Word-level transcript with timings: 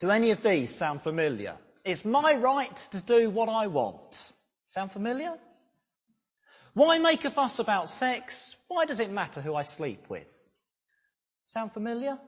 Do 0.00 0.10
any 0.10 0.30
of 0.30 0.42
these 0.42 0.74
sound 0.74 1.02
familiar? 1.02 1.56
It's 1.84 2.04
my 2.04 2.34
right 2.34 2.76
to 2.92 3.00
do 3.00 3.30
what 3.30 3.48
I 3.48 3.68
want. 3.68 4.32
Sound 4.68 4.92
familiar? 4.92 5.34
Why 6.74 6.98
make 6.98 7.24
a 7.24 7.30
fuss 7.30 7.58
about 7.58 7.88
sex? 7.88 8.56
Why 8.68 8.84
does 8.84 9.00
it 9.00 9.10
matter 9.10 9.40
who 9.40 9.54
I 9.54 9.62
sleep 9.62 10.10
with? 10.10 10.26
Sound 11.44 11.72
familiar? 11.72 12.18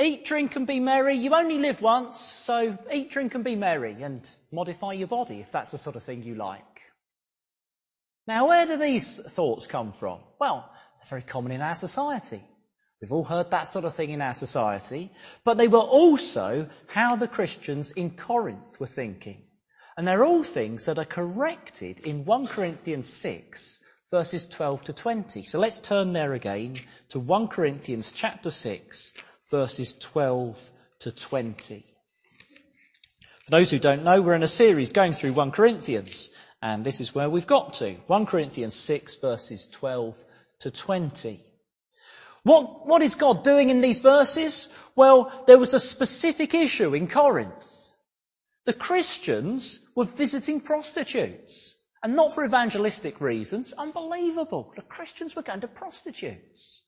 Eat, 0.00 0.24
drink 0.24 0.56
and 0.56 0.66
be 0.66 0.80
merry. 0.80 1.16
You 1.16 1.34
only 1.34 1.58
live 1.58 1.80
once, 1.82 2.18
so 2.18 2.76
eat, 2.92 3.10
drink 3.10 3.34
and 3.34 3.44
be 3.44 3.54
merry 3.54 4.02
and 4.02 4.28
modify 4.50 4.92
your 4.92 5.08
body 5.08 5.40
if 5.40 5.52
that's 5.52 5.72
the 5.72 5.78
sort 5.78 5.96
of 5.96 6.02
thing 6.02 6.22
you 6.22 6.34
like. 6.34 6.82
Now, 8.26 8.48
where 8.48 8.66
do 8.66 8.76
these 8.76 9.18
thoughts 9.18 9.66
come 9.66 9.92
from? 9.92 10.20
Well, 10.40 10.70
they're 10.98 11.08
very 11.08 11.22
common 11.22 11.52
in 11.52 11.62
our 11.62 11.74
society. 11.74 12.42
We've 13.00 13.12
all 13.12 13.24
heard 13.24 13.52
that 13.52 13.68
sort 13.68 13.84
of 13.84 13.94
thing 13.94 14.10
in 14.10 14.20
our 14.20 14.34
society, 14.34 15.12
but 15.44 15.56
they 15.56 15.68
were 15.68 15.78
also 15.78 16.68
how 16.88 17.14
the 17.14 17.28
Christians 17.28 17.92
in 17.92 18.10
Corinth 18.10 18.80
were 18.80 18.88
thinking. 18.88 19.42
And 19.96 20.06
they're 20.06 20.24
all 20.24 20.42
things 20.42 20.86
that 20.86 20.98
are 20.98 21.04
corrected 21.04 22.00
in 22.00 22.24
1 22.24 22.48
Corinthians 22.48 23.08
6 23.08 23.80
verses 24.10 24.46
12 24.46 24.84
to 24.84 24.92
20. 24.92 25.42
So 25.44 25.58
let's 25.58 25.80
turn 25.80 26.12
there 26.12 26.32
again 26.32 26.76
to 27.10 27.20
1 27.20 27.48
Corinthians 27.48 28.12
chapter 28.12 28.50
6 28.50 29.12
verses 29.50 29.96
12 29.96 30.72
to 31.00 31.12
20. 31.12 31.84
For 33.44 33.50
those 33.50 33.70
who 33.70 33.78
don't 33.78 34.04
know, 34.04 34.20
we're 34.22 34.34
in 34.34 34.42
a 34.42 34.48
series 34.48 34.92
going 34.92 35.12
through 35.12 35.32
1 35.32 35.52
Corinthians, 35.52 36.30
and 36.60 36.84
this 36.84 37.00
is 37.00 37.14
where 37.14 37.30
we've 37.30 37.46
got 37.46 37.74
to. 37.74 37.94
1 38.06 38.26
Corinthians 38.26 38.74
6 38.74 39.16
verses 39.16 39.68
12 39.68 40.16
to 40.60 40.70
20. 40.70 41.44
What, 42.48 42.86
what 42.86 43.02
is 43.02 43.14
God 43.14 43.44
doing 43.44 43.68
in 43.68 43.82
these 43.82 44.00
verses? 44.00 44.70
Well, 44.96 45.44
there 45.46 45.58
was 45.58 45.74
a 45.74 45.80
specific 45.80 46.54
issue 46.54 46.94
in 46.94 47.06
Corinth. 47.06 47.92
The 48.64 48.72
Christians 48.72 49.80
were 49.94 50.06
visiting 50.06 50.62
prostitutes. 50.62 51.74
And 52.02 52.16
not 52.16 52.32
for 52.32 52.42
evangelistic 52.42 53.20
reasons. 53.20 53.74
Unbelievable. 53.74 54.72
The 54.74 54.80
Christians 54.80 55.36
were 55.36 55.42
going 55.42 55.60
to 55.60 55.68
prostitutes. 55.68 56.82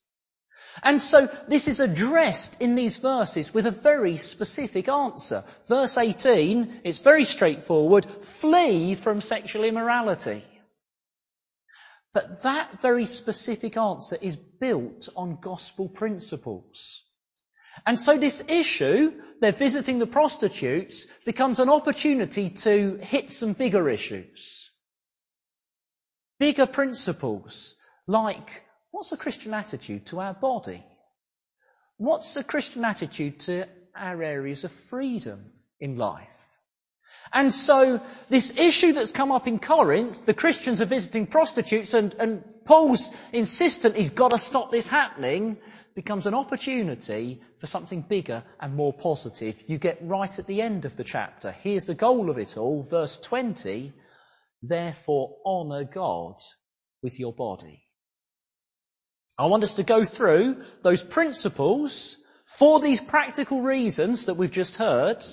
And 0.82 1.02
so 1.02 1.28
this 1.46 1.68
is 1.68 1.80
addressed 1.80 2.62
in 2.62 2.74
these 2.74 2.96
verses 2.96 3.52
with 3.52 3.66
a 3.66 3.70
very 3.70 4.16
specific 4.16 4.88
answer. 4.88 5.44
Verse 5.68 5.98
18, 5.98 6.80
it's 6.84 7.00
very 7.00 7.24
straightforward. 7.24 8.06
Flee 8.06 8.94
from 8.94 9.20
sexual 9.20 9.64
immorality. 9.64 10.42
But 12.12 12.42
that 12.42 12.82
very 12.82 13.06
specific 13.06 13.76
answer 13.76 14.16
is 14.20 14.36
built 14.36 15.08
on 15.16 15.38
gospel 15.40 15.88
principles. 15.88 17.02
And 17.86 17.98
so 17.98 18.18
this 18.18 18.42
issue, 18.48 19.12
they're 19.40 19.52
visiting 19.52 19.98
the 19.98 20.06
prostitutes, 20.06 21.06
becomes 21.24 21.60
an 21.60 21.68
opportunity 21.68 22.50
to 22.50 22.96
hit 22.96 23.30
some 23.30 23.52
bigger 23.52 23.88
issues. 23.88 24.70
Bigger 26.38 26.66
principles 26.66 27.74
like 28.06 28.64
what's 28.90 29.12
a 29.12 29.16
Christian 29.16 29.54
attitude 29.54 30.06
to 30.06 30.20
our 30.20 30.34
body? 30.34 30.82
What's 31.96 32.36
a 32.36 32.42
Christian 32.42 32.84
attitude 32.84 33.40
to 33.40 33.68
our 33.94 34.22
areas 34.22 34.64
of 34.64 34.72
freedom 34.72 35.52
in 35.78 35.96
life? 35.96 36.49
And 37.32 37.52
so 37.52 38.02
this 38.28 38.54
issue 38.56 38.92
that's 38.92 39.12
come 39.12 39.30
up 39.30 39.46
in 39.46 39.58
Corinth, 39.58 40.26
the 40.26 40.34
Christians 40.34 40.82
are 40.82 40.86
visiting 40.86 41.26
prostitutes 41.26 41.94
and, 41.94 42.12
and 42.14 42.42
Paul's 42.64 43.12
insistent 43.32 43.96
he's 43.96 44.10
got 44.10 44.32
to 44.32 44.38
stop 44.38 44.70
this 44.70 44.88
happening, 44.88 45.56
becomes 45.94 46.26
an 46.26 46.34
opportunity 46.34 47.40
for 47.58 47.66
something 47.66 48.02
bigger 48.02 48.42
and 48.58 48.74
more 48.74 48.92
positive. 48.92 49.62
You 49.66 49.78
get 49.78 49.98
right 50.02 50.38
at 50.38 50.46
the 50.46 50.62
end 50.62 50.84
of 50.86 50.96
the 50.96 51.04
chapter. 51.04 51.52
Here's 51.52 51.84
the 51.84 51.94
goal 51.94 52.30
of 52.30 52.38
it 52.38 52.56
all, 52.56 52.82
verse 52.82 53.18
20. 53.18 53.92
Therefore 54.62 55.36
honour 55.46 55.84
God 55.84 56.34
with 57.02 57.18
your 57.18 57.32
body. 57.32 57.82
I 59.38 59.46
want 59.46 59.62
us 59.62 59.74
to 59.74 59.84
go 59.84 60.04
through 60.04 60.64
those 60.82 61.02
principles 61.02 62.16
for 62.44 62.80
these 62.80 63.00
practical 63.00 63.62
reasons 63.62 64.26
that 64.26 64.34
we've 64.34 64.50
just 64.50 64.76
heard 64.76 65.24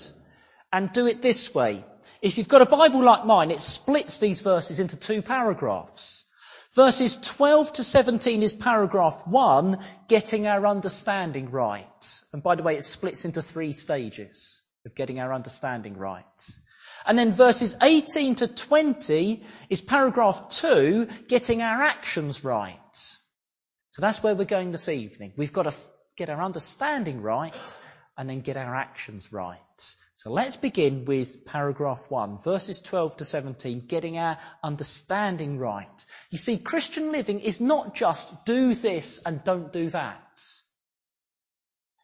and 0.72 0.92
do 0.92 1.08
it 1.08 1.22
this 1.22 1.54
way. 1.54 1.86
If 2.22 2.38
you've 2.38 2.48
got 2.48 2.62
a 2.62 2.66
Bible 2.66 3.04
like 3.04 3.26
mine, 3.26 3.52
it 3.52 3.62
splits 3.62 4.20
these 4.20 4.42
verses 4.42 4.80
into 4.80 4.96
two 4.98 5.22
paragraphs. 5.22 6.26
Verses 6.74 7.18
12 7.18 7.74
to 7.74 7.84
17 7.84 8.44
is 8.44 8.54
paragraph 8.54 9.26
1, 9.26 9.84
getting 10.08 10.48
our 10.48 10.68
understanding 10.68 11.50
right. 11.50 12.22
And 12.34 12.44
by 12.44 12.56
the 12.56 12.64
way, 12.64 12.76
it 12.76 12.84
splits 12.84 13.26
into 13.26 13.42
three 13.42 13.74
stages 13.74 14.62
of 14.86 14.94
getting 14.94 15.20
our 15.20 15.34
understanding 15.34 15.98
right. 15.98 16.50
And 17.06 17.18
then 17.18 17.32
verses 17.32 17.78
18 17.82 18.36
to 18.36 18.48
20 18.48 19.44
is 19.70 19.82
paragraph 19.82 20.50
2, 20.50 21.08
getting 21.28 21.62
our 21.62 21.82
actions 21.82 22.44
right. 22.44 22.78
So 23.88 24.02
that's 24.02 24.22
where 24.22 24.36
we're 24.36 24.46
going 24.46 24.72
this 24.72 24.90
evening. 24.90 25.34
We've 25.38 25.54
got 25.54 25.64
to 25.64 25.74
get 26.18 26.30
our 26.30 26.42
understanding 26.42 27.22
right 27.22 27.80
and 28.18 28.30
then 28.30 28.42
get 28.42 28.58
our 28.58 28.76
actions 28.76 29.32
right. 29.32 29.96
So 30.18 30.32
let's 30.32 30.56
begin 30.56 31.06
with 31.06 31.46
paragraph 31.46 32.10
1, 32.10 32.40
verses 32.42 32.80
12 32.82 33.18
to 33.18 33.24
17, 33.24 33.86
getting 33.86 34.18
our 34.18 34.40
understanding 34.64 35.60
right. 35.60 36.06
You 36.32 36.40
see, 36.40 36.58
Christian 36.58 37.12
living 37.12 37.40
is 37.40 37.62
not 37.62 37.94
just 37.94 38.44
do 38.44 38.74
this 38.74 39.22
and 39.24 39.44
don't 39.44 39.72
do 39.72 39.92
that. 39.92 40.42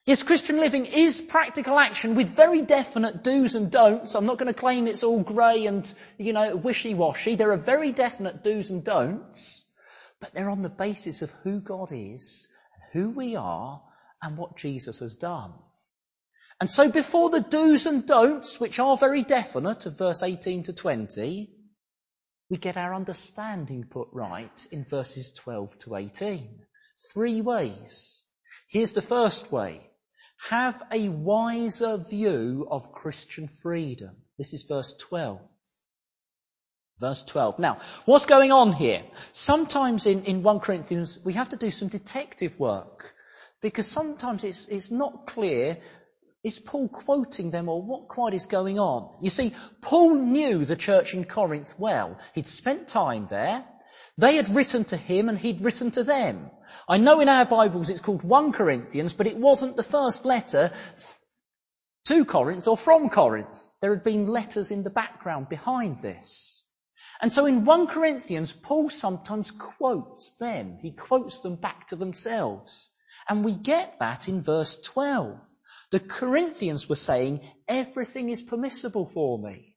Yes, 0.06 0.22
Christian 0.22 0.58
living 0.58 0.86
is 0.86 1.22
practical 1.22 1.80
action 1.80 2.14
with 2.14 2.28
very 2.28 2.62
definite 2.62 3.24
do's 3.24 3.56
and 3.56 3.72
don'ts. 3.72 4.14
I'm 4.14 4.28
not 4.28 4.38
going 4.38 4.54
to 4.54 4.60
claim 4.60 4.86
it's 4.86 5.04
all 5.04 5.24
grey 5.24 5.66
and, 5.66 5.92
you 6.20 6.34
know, 6.34 6.56
wishy-washy. 6.56 7.34
There 7.34 7.52
are 7.52 7.58
very 7.58 7.94
definite 7.94 8.44
do's 8.44 8.70
and 8.70 8.84
don'ts, 8.84 9.66
but 10.22 10.36
they're 10.36 10.52
on 10.52 10.62
the 10.62 10.70
basis 10.70 11.24
of 11.24 11.32
who 11.42 11.60
God 11.60 11.90
is, 11.92 12.48
who 12.92 13.10
we 13.10 13.36
are, 13.38 13.82
and 14.22 14.38
what 14.38 14.56
Jesus 14.56 15.00
has 15.00 15.16
done. 15.16 15.54
And 16.64 16.72
so 16.72 16.90
before 16.90 17.30
the 17.30 17.42
do's 17.42 17.88
and 17.88 18.08
don'ts, 18.08 18.58
which 18.58 18.80
are 18.80 18.96
very 18.96 19.22
definite 19.22 19.86
of 19.86 19.98
verse 19.98 20.24
18 20.24 20.64
to 20.64 20.72
20, 20.72 21.50
we 22.50 22.58
get 22.58 22.78
our 22.78 22.94
understanding 22.94 23.84
put 23.84 24.08
right 24.14 24.68
in 24.72 24.86
verses 24.86 25.34
12 25.34 25.78
to 25.80 25.98
18. 25.98 26.62
Three 27.12 27.42
ways. 27.42 28.24
Here's 28.70 28.94
the 28.94 29.02
first 29.02 29.52
way. 29.52 29.82
Have 30.52 30.82
a 30.90 31.10
wiser 31.10 31.98
view 31.98 32.66
of 32.72 32.94
Christian 32.94 33.50
freedom. 33.50 34.16
This 34.38 34.54
is 34.54 34.64
verse 34.64 34.96
12. 34.96 35.42
Verse 36.98 37.26
12. 37.26 37.60
Now, 37.60 37.80
what's 38.06 38.26
going 38.26 38.54
on 38.54 38.72
here? 38.72 39.04
Sometimes 39.34 40.06
in, 40.06 40.24
in 40.24 40.44
1 40.44 40.62
Corinthians, 40.62 41.20
we 41.26 41.34
have 41.34 41.50
to 41.50 41.58
do 41.58 41.72
some 41.72 41.90
detective 41.90 42.58
work 42.58 43.14
because 43.62 43.86
sometimes 43.86 44.46
it's, 44.46 44.70
it's 44.70 44.92
not 44.92 45.28
clear 45.28 45.80
is 46.44 46.60
Paul 46.60 46.90
quoting 46.90 47.52
them 47.52 47.70
or 47.70 47.82
what 47.82 48.10
quite 48.10 48.34
is 48.34 48.48
going 48.48 48.78
on? 48.78 49.16
You 49.22 49.30
see, 49.30 49.54
Paul 49.82 50.16
knew 50.16 50.66
the 50.66 50.76
church 50.76 51.14
in 51.14 51.24
Corinth 51.24 51.76
well. 51.78 52.20
He'd 52.34 52.48
spent 52.48 52.90
time 52.90 53.28
there. 53.28 53.66
They 54.18 54.36
had 54.36 54.54
written 54.54 54.84
to 54.86 54.98
him 54.98 55.30
and 55.30 55.38
he'd 55.38 55.62
written 55.62 55.92
to 55.92 56.04
them. 56.04 56.52
I 56.88 56.98
know 56.98 57.22
in 57.22 57.30
our 57.30 57.46
Bibles 57.46 57.90
it's 57.90 58.02
called 58.02 58.24
1 58.24 58.52
Corinthians, 58.52 59.14
but 59.14 59.26
it 59.26 59.38
wasn't 59.38 59.78
the 59.78 59.84
first 59.84 60.26
letter 60.26 60.72
to 62.08 62.26
Corinth 62.26 62.68
or 62.68 62.76
from 62.76 63.10
Corinth. 63.10 63.72
There 63.80 63.94
had 63.94 64.04
been 64.04 64.28
letters 64.28 64.70
in 64.70 64.84
the 64.84 64.90
background 64.90 65.48
behind 65.48 66.02
this. 66.02 66.64
And 67.22 67.32
so 67.32 67.46
in 67.46 67.64
1 67.64 67.88
Corinthians, 67.88 68.52
Paul 68.52 68.90
sometimes 68.90 69.50
quotes 69.50 70.32
them. 70.32 70.78
He 70.82 70.92
quotes 70.92 71.40
them 71.40 71.56
back 71.56 71.88
to 71.88 71.96
themselves. 71.96 72.90
And 73.30 73.46
we 73.46 73.56
get 73.56 74.00
that 74.00 74.28
in 74.28 74.42
verse 74.42 74.82
12. 74.82 75.40
The 75.94 76.00
Corinthians 76.00 76.90
were 76.90 76.96
saying, 76.96 77.42
everything 77.68 78.32
is 78.32 78.42
permissible 78.42 79.06
for 79.06 79.38
me. 79.38 79.76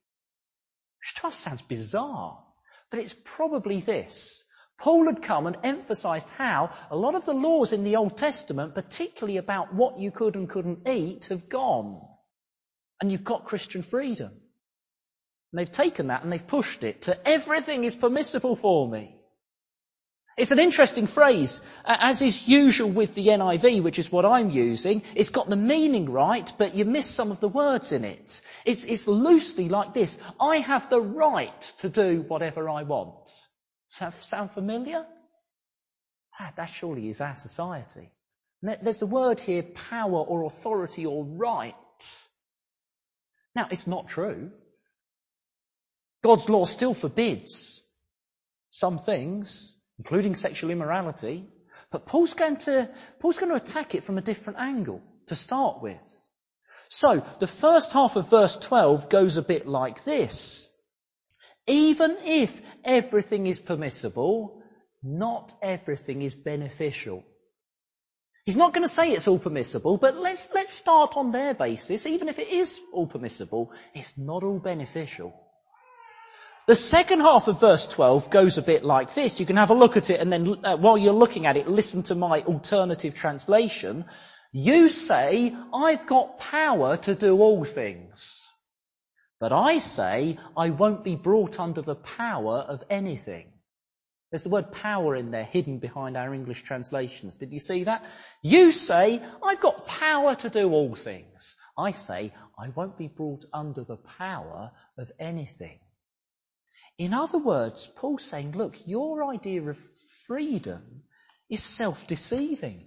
Which 0.99 1.13
to 1.21 1.27
us 1.27 1.35
sounds 1.35 1.61
bizarre, 1.61 2.43
but 2.89 2.99
it's 2.99 3.15
probably 3.23 3.81
this. 3.81 4.43
Paul 4.79 5.05
had 5.05 5.21
come 5.21 5.45
and 5.45 5.59
emphasized 5.61 6.27
how 6.29 6.71
a 6.89 6.95
lot 6.95 7.13
of 7.13 7.25
the 7.25 7.35
laws 7.35 7.71
in 7.71 7.83
the 7.83 7.97
Old 7.97 8.17
Testament, 8.17 8.73
particularly 8.73 9.37
about 9.37 9.75
what 9.75 9.99
you 9.99 10.09
could 10.09 10.35
and 10.35 10.49
couldn't 10.49 10.87
eat, 10.87 11.25
have 11.25 11.49
gone. 11.49 12.01
And 12.99 13.11
you've 13.11 13.23
got 13.23 13.45
Christian 13.45 13.83
freedom. 13.83 14.31
And 14.31 15.59
they've 15.59 15.71
taken 15.71 16.07
that 16.07 16.23
and 16.23 16.33
they've 16.33 16.47
pushed 16.47 16.83
it 16.83 17.03
to 17.03 17.29
everything 17.29 17.83
is 17.83 17.95
permissible 17.95 18.55
for 18.55 18.89
me. 18.89 19.16
It's 20.37 20.51
an 20.51 20.59
interesting 20.59 21.07
phrase, 21.07 21.63
as 21.83 22.21
is 22.21 22.47
usual 22.47 22.91
with 22.91 23.15
the 23.15 23.27
NIV, 23.27 23.81
which 23.81 23.97
is 23.97 24.11
what 24.11 24.23
I'm 24.23 24.51
using. 24.51 25.01
It's 25.15 25.31
got 25.31 25.49
the 25.49 25.55
meaning 25.55 26.11
right, 26.11 26.53
but 26.59 26.75
you 26.75 26.85
miss 26.85 27.07
some 27.07 27.31
of 27.31 27.39
the 27.39 27.49
words 27.49 27.91
in 27.91 28.05
it. 28.05 28.41
It's, 28.63 28.85
it's 28.85 29.07
loosely 29.07 29.67
like 29.67 29.95
this. 29.95 30.19
I 30.39 30.57
have 30.59 30.91
the 30.91 31.01
right 31.01 31.61
to 31.79 31.89
do 31.89 32.21
whatever 32.21 32.69
I 32.69 32.83
want. 32.83 33.25
Does 33.89 33.99
that 33.99 34.23
sound 34.23 34.51
familiar? 34.51 35.07
Ah, 36.39 36.53
that 36.55 36.69
surely 36.69 37.09
is 37.09 37.19
our 37.19 37.35
society. 37.35 38.11
There's 38.61 38.99
the 38.99 39.07
word 39.07 39.39
here, 39.39 39.63
power 39.63 40.19
or 40.19 40.43
authority 40.43 41.07
or 41.07 41.25
right. 41.25 41.73
Now, 43.55 43.67
it's 43.71 43.87
not 43.87 44.07
true. 44.07 44.51
God's 46.23 46.47
law 46.47 46.65
still 46.65 46.93
forbids 46.93 47.83
some 48.69 48.99
things, 48.99 49.76
including 49.97 50.35
sexual 50.35 50.71
immorality, 50.71 51.47
but 51.91 52.05
Paul's 52.05 52.33
going 52.33 52.57
to, 52.57 52.89
Paul's 53.19 53.39
going 53.39 53.51
to 53.51 53.57
attack 53.57 53.95
it 53.95 54.03
from 54.03 54.17
a 54.17 54.21
different 54.21 54.59
angle 54.59 55.01
to 55.27 55.35
start 55.35 55.81
with. 55.81 56.27
So, 56.89 57.25
the 57.39 57.47
first 57.47 57.91
half 57.91 58.15
of 58.15 58.29
verse 58.29 58.57
12 58.57 59.09
goes 59.09 59.37
a 59.37 59.41
bit 59.41 59.67
like 59.67 60.03
this. 60.03 60.69
Even 61.67 62.17
if 62.23 62.61
everything 62.85 63.45
is 63.47 63.59
permissible, 63.59 64.63
not 65.03 65.53
everything 65.61 66.21
is 66.21 66.33
beneficial. 66.33 67.25
He's 68.45 68.55
not 68.55 68.73
going 68.73 68.87
to 68.87 68.93
say 68.93 69.11
it's 69.11 69.27
all 69.27 69.39
permissible, 69.39 69.97
but 69.97 70.15
let's, 70.15 70.53
let's 70.53 70.71
start 70.71 71.17
on 71.17 71.31
their 71.31 71.53
basis. 71.53 72.07
Even 72.07 72.29
if 72.29 72.39
it 72.39 72.47
is 72.47 72.79
all 72.93 73.05
permissible, 73.05 73.73
it's 73.93 74.17
not 74.17 74.43
all 74.43 74.59
beneficial. 74.59 75.33
The 76.67 76.75
second 76.75 77.21
half 77.21 77.47
of 77.47 77.61
verse 77.61 77.87
12 77.87 78.29
goes 78.29 78.57
a 78.57 78.61
bit 78.61 78.83
like 78.83 79.13
this. 79.13 79.39
You 79.39 79.45
can 79.45 79.55
have 79.55 79.69
a 79.69 79.73
look 79.73 79.95
at 79.95 80.09
it 80.09 80.19
and 80.19 80.33
then 80.33 80.65
uh, 80.65 80.75
while 80.75 80.97
you're 80.97 81.13
looking 81.13 81.45
at 81.45 81.55
it, 81.55 81.69
listen 81.69 82.03
to 82.03 82.15
my 82.15 82.41
alternative 82.41 83.15
translation. 83.15 84.03
You 84.51 84.89
say, 84.89 85.55
I've 85.73 86.05
got 86.05 86.39
power 86.39 86.97
to 86.97 87.15
do 87.15 87.41
all 87.41 87.63
things. 87.63 88.49
But 89.39 89.53
I 89.53 89.79
say, 89.79 90.39
I 90.57 90.71
won't 90.71 91.05
be 91.05 91.15
brought 91.15 91.57
under 91.57 91.81
the 91.81 91.95
power 91.95 92.57
of 92.57 92.83
anything. 92.89 93.53
There's 94.29 94.43
the 94.43 94.49
word 94.49 94.73
power 94.73 95.15
in 95.15 95.31
there 95.31 95.45
hidden 95.45 95.79
behind 95.79 96.17
our 96.17 96.33
English 96.33 96.63
translations. 96.63 97.37
Did 97.37 97.53
you 97.53 97.59
see 97.59 97.85
that? 97.85 98.03
You 98.41 98.73
say, 98.73 99.21
I've 99.41 99.61
got 99.61 99.87
power 99.87 100.35
to 100.35 100.49
do 100.49 100.73
all 100.73 100.95
things. 100.95 101.55
I 101.77 101.91
say, 101.91 102.33
I 102.59 102.67
won't 102.75 102.97
be 102.97 103.07
brought 103.07 103.45
under 103.53 103.85
the 103.85 103.95
power 103.95 104.71
of 104.97 105.13
anything. 105.17 105.79
In 106.97 107.13
other 107.13 107.37
words, 107.37 107.87
Paul's 107.95 108.23
saying, 108.23 108.53
look, 108.53 108.87
your 108.87 109.23
idea 109.25 109.61
of 109.61 109.77
freedom 110.25 111.03
is 111.49 111.63
self-deceiving 111.63 112.85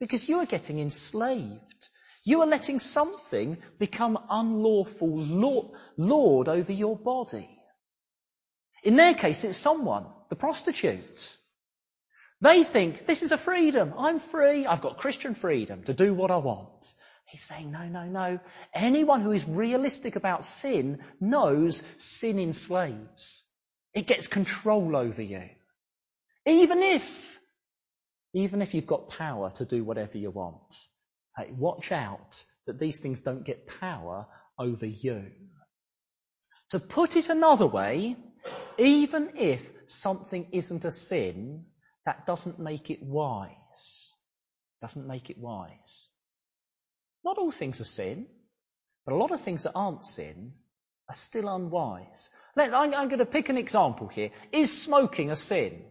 because 0.00 0.28
you 0.28 0.38
are 0.38 0.46
getting 0.46 0.78
enslaved. 0.78 1.88
You 2.24 2.40
are 2.40 2.46
letting 2.46 2.80
something 2.80 3.58
become 3.78 4.18
unlawful 4.30 5.18
lord 5.96 6.48
over 6.48 6.72
your 6.72 6.96
body. 6.96 7.48
In 8.82 8.96
their 8.96 9.14
case, 9.14 9.44
it's 9.44 9.58
someone, 9.58 10.06
the 10.30 10.36
prostitute. 10.36 11.36
They 12.40 12.64
think, 12.64 13.06
this 13.06 13.22
is 13.22 13.32
a 13.32 13.38
freedom. 13.38 13.94
I'm 13.96 14.20
free. 14.20 14.66
I've 14.66 14.80
got 14.80 14.98
Christian 14.98 15.34
freedom 15.34 15.82
to 15.84 15.94
do 15.94 16.14
what 16.14 16.30
I 16.30 16.38
want. 16.38 16.92
He's 17.34 17.42
saying, 17.42 17.72
no, 17.72 17.88
no, 17.88 18.04
no. 18.04 18.38
Anyone 18.72 19.20
who 19.20 19.32
is 19.32 19.48
realistic 19.48 20.14
about 20.14 20.44
sin 20.44 21.00
knows 21.18 21.82
sin 21.96 22.38
enslaves. 22.38 23.42
It 23.92 24.06
gets 24.06 24.28
control 24.28 24.94
over 24.94 25.20
you. 25.20 25.42
Even 26.46 26.80
if, 26.84 27.40
even 28.34 28.62
if 28.62 28.72
you've 28.72 28.86
got 28.86 29.08
power 29.08 29.50
to 29.50 29.64
do 29.64 29.82
whatever 29.82 30.16
you 30.16 30.30
want. 30.30 30.76
Hey, 31.36 31.50
watch 31.50 31.90
out 31.90 32.44
that 32.68 32.78
these 32.78 33.00
things 33.00 33.18
don't 33.18 33.44
get 33.44 33.66
power 33.80 34.28
over 34.56 34.86
you. 34.86 35.32
To 36.70 36.78
put 36.78 37.16
it 37.16 37.30
another 37.30 37.66
way, 37.66 38.14
even 38.78 39.32
if 39.34 39.72
something 39.86 40.46
isn't 40.52 40.84
a 40.84 40.92
sin, 40.92 41.64
that 42.06 42.26
doesn't 42.26 42.60
make 42.60 42.90
it 42.90 43.02
wise. 43.02 44.14
Doesn't 44.80 45.08
make 45.08 45.30
it 45.30 45.38
wise. 45.38 46.10
Not 47.24 47.38
all 47.38 47.52
things 47.52 47.80
are 47.80 47.84
sin, 47.84 48.26
but 49.04 49.14
a 49.14 49.16
lot 49.16 49.30
of 49.30 49.40
things 49.40 49.62
that 49.62 49.72
aren't 49.74 50.04
sin 50.04 50.52
are 51.08 51.14
still 51.14 51.48
unwise. 51.48 52.30
Let, 52.56 52.74
I'm, 52.74 52.94
I'm 52.94 53.08
going 53.08 53.18
to 53.18 53.26
pick 53.26 53.48
an 53.48 53.58
example 53.58 54.08
here. 54.08 54.30
Is 54.52 54.82
smoking 54.82 55.30
a 55.30 55.36
sin? 55.36 55.82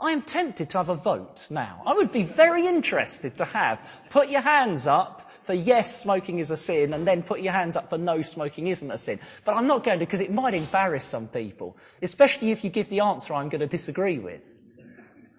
I 0.00 0.12
am 0.12 0.22
tempted 0.22 0.70
to 0.70 0.78
have 0.78 0.88
a 0.88 0.94
vote 0.94 1.46
now. 1.50 1.82
I 1.86 1.92
would 1.92 2.10
be 2.10 2.22
very 2.22 2.66
interested 2.66 3.36
to 3.36 3.44
have 3.44 3.78
put 4.08 4.30
your 4.30 4.40
hands 4.40 4.86
up 4.86 5.30
for 5.42 5.52
yes, 5.52 6.00
smoking 6.00 6.38
is 6.38 6.50
a 6.50 6.56
sin, 6.56 6.94
and 6.94 7.06
then 7.06 7.22
put 7.22 7.40
your 7.40 7.52
hands 7.52 7.76
up 7.76 7.90
for 7.90 7.98
no, 7.98 8.22
smoking 8.22 8.66
isn't 8.66 8.90
a 8.90 8.96
sin. 8.96 9.20
But 9.44 9.56
I'm 9.56 9.66
not 9.66 9.84
going 9.84 9.98
to 9.98 10.06
because 10.06 10.20
it 10.20 10.32
might 10.32 10.54
embarrass 10.54 11.04
some 11.04 11.28
people, 11.28 11.76
especially 12.00 12.50
if 12.50 12.64
you 12.64 12.70
give 12.70 12.88
the 12.88 13.00
answer 13.00 13.34
I'm 13.34 13.50
going 13.50 13.60
to 13.60 13.66
disagree 13.66 14.18
with. 14.18 14.40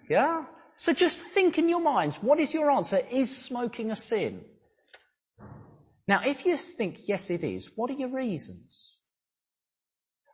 Yeah? 0.07 0.45
So 0.75 0.93
just 0.93 1.17
think 1.17 1.57
in 1.57 1.67
your 1.67 1.81
minds, 1.81 2.17
what 2.17 2.39
is 2.39 2.53
your 2.53 2.69
answer? 2.69 3.01
Is 3.11 3.35
smoking 3.35 3.89
a 3.89 3.95
sin? 3.95 4.45
Now, 6.07 6.21
if 6.25 6.45
you 6.45 6.57
think 6.57 7.07
yes, 7.07 7.29
it 7.29 7.43
is, 7.43 7.71
what 7.75 7.89
are 7.89 7.93
your 7.93 8.09
reasons? 8.09 8.99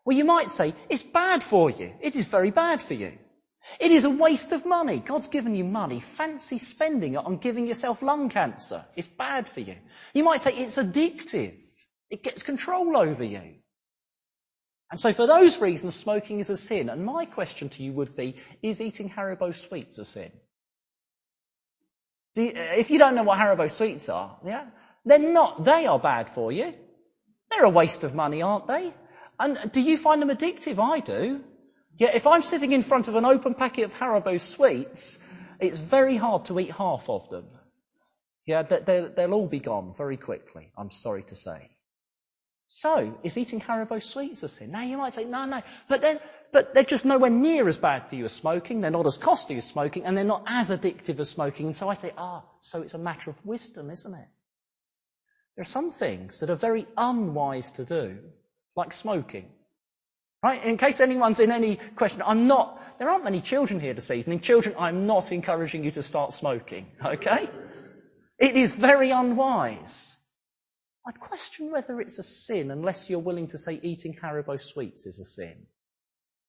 Well, 0.05 0.17
you 0.17 0.25
might 0.25 0.49
say, 0.49 0.73
it's 0.89 1.03
bad 1.03 1.43
for 1.43 1.69
you. 1.69 1.93
It 2.01 2.15
is 2.15 2.27
very 2.27 2.51
bad 2.51 2.81
for 2.81 2.93
you. 2.93 3.17
It 3.79 3.91
is 3.91 4.05
a 4.05 4.09
waste 4.09 4.53
of 4.53 4.65
money. 4.65 4.99
God's 4.99 5.27
given 5.27 5.55
you 5.55 5.65
money. 5.65 5.99
Fancy 5.99 6.57
spending 6.57 7.15
it 7.15 7.25
on 7.25 7.37
giving 7.37 7.67
yourself 7.67 8.01
lung 8.01 8.29
cancer. 8.29 8.85
It's 8.95 9.07
bad 9.07 9.49
for 9.49 9.59
you. 9.59 9.75
You 10.13 10.23
might 10.23 10.41
say 10.41 10.51
it's 10.51 10.77
addictive. 10.77 11.61
It 12.09 12.23
gets 12.23 12.43
control 12.43 12.95
over 12.95 13.23
you. 13.23 13.55
And 14.89 14.99
so 14.99 15.11
for 15.11 15.27
those 15.27 15.59
reasons, 15.59 15.95
smoking 15.95 16.39
is 16.39 16.49
a 16.49 16.55
sin. 16.55 16.87
And 16.87 17.03
my 17.03 17.25
question 17.25 17.67
to 17.69 17.83
you 17.83 17.91
would 17.91 18.15
be, 18.15 18.37
is 18.61 18.79
eating 18.79 19.09
Haribo 19.09 19.53
sweets 19.53 19.97
a 19.97 20.05
sin? 20.05 20.31
You, 22.35 22.53
if 22.55 22.89
you 22.91 22.99
don't 22.99 23.15
know 23.15 23.23
what 23.23 23.37
Haribo 23.37 23.69
sweets 23.69 24.07
are, 24.07 24.37
yeah, 24.45 24.67
they're 25.07 25.19
not. 25.19 25.63
They 25.63 25.85
are 25.85 25.99
bad 25.99 26.29
for 26.29 26.51
you. 26.51 26.73
They're 27.49 27.65
a 27.65 27.69
waste 27.69 28.03
of 28.03 28.13
money, 28.13 28.41
aren't 28.41 28.67
they? 28.67 28.93
And 29.39 29.71
do 29.71 29.81
you 29.81 29.97
find 29.97 30.21
them 30.21 30.29
addictive? 30.29 30.79
I 30.79 30.99
do. 30.99 31.43
Yeah, 31.97 32.09
if 32.13 32.27
I'm 32.27 32.41
sitting 32.41 32.71
in 32.71 32.83
front 32.83 33.07
of 33.07 33.15
an 33.15 33.25
open 33.25 33.53
packet 33.53 33.85
of 33.85 33.93
Haribo 33.93 34.39
sweets, 34.39 35.19
it's 35.59 35.79
very 35.79 36.17
hard 36.17 36.45
to 36.45 36.59
eat 36.59 36.71
half 36.71 37.09
of 37.09 37.29
them. 37.29 37.45
Yeah, 38.45 38.63
they'll 38.63 39.33
all 39.33 39.47
be 39.47 39.59
gone 39.59 39.93
very 39.97 40.17
quickly, 40.17 40.71
I'm 40.77 40.91
sorry 40.91 41.23
to 41.23 41.35
say. 41.35 41.69
So, 42.67 43.17
is 43.23 43.37
eating 43.37 43.61
Haribo 43.61 44.03
sweets 44.03 44.43
a 44.43 44.49
sin? 44.49 44.71
Now 44.71 44.83
you 44.83 44.97
might 44.97 45.13
say, 45.13 45.25
no, 45.25 45.45
no, 45.45 45.61
but 45.89 46.01
then, 46.01 46.19
but 46.51 46.73
they're 46.73 46.83
just 46.83 47.05
nowhere 47.05 47.29
near 47.29 47.67
as 47.67 47.77
bad 47.77 48.09
for 48.09 48.15
you 48.15 48.25
as 48.25 48.33
smoking, 48.33 48.81
they're 48.81 48.91
not 48.91 49.07
as 49.07 49.17
costly 49.17 49.57
as 49.57 49.65
smoking, 49.65 50.05
and 50.05 50.17
they're 50.17 50.25
not 50.25 50.43
as 50.47 50.69
addictive 50.69 51.19
as 51.19 51.29
smoking, 51.29 51.67
and 51.67 51.77
so 51.77 51.89
I 51.89 51.93
say, 51.93 52.11
ah, 52.17 52.43
so 52.59 52.81
it's 52.81 52.93
a 52.93 52.97
matter 52.97 53.29
of 53.29 53.45
wisdom, 53.45 53.89
isn't 53.89 54.13
it? 54.13 54.27
There 55.57 55.63
are 55.63 55.65
some 55.65 55.89
things 55.89 56.39
that 56.41 56.51
are 56.51 56.55
very 56.55 56.85
unwise 56.95 57.71
to 57.73 57.83
do, 57.83 58.19
like 58.75 58.93
smoking. 58.93 59.49
Right? 60.43 60.63
In 60.63 60.77
case 60.77 61.01
anyone's 61.01 61.39
in 61.39 61.51
any 61.51 61.77
question, 61.95 62.21
I'm 62.23 62.45
not, 62.45 62.79
there 62.99 63.09
aren't 63.09 63.23
many 63.23 63.41
children 63.41 63.79
here 63.79 63.95
this 63.95 64.11
evening. 64.11 64.41
Children, 64.41 64.75
I'm 64.77 65.07
not 65.07 65.31
encouraging 65.31 65.83
you 65.83 65.89
to 65.91 66.03
start 66.03 66.33
smoking. 66.33 66.85
Okay? 67.03 67.49
It 68.37 68.55
is 68.55 68.75
very 68.75 69.09
unwise. 69.09 70.19
I'd 71.07 71.19
question 71.19 71.71
whether 71.71 71.99
it's 72.01 72.19
a 72.19 72.23
sin 72.23 72.69
unless 72.69 73.09
you're 73.09 73.17
willing 73.17 73.47
to 73.47 73.57
say 73.57 73.79
eating 73.81 74.13
Haribo 74.13 74.61
sweets 74.61 75.07
is 75.07 75.17
a 75.17 75.23
sin. 75.23 75.65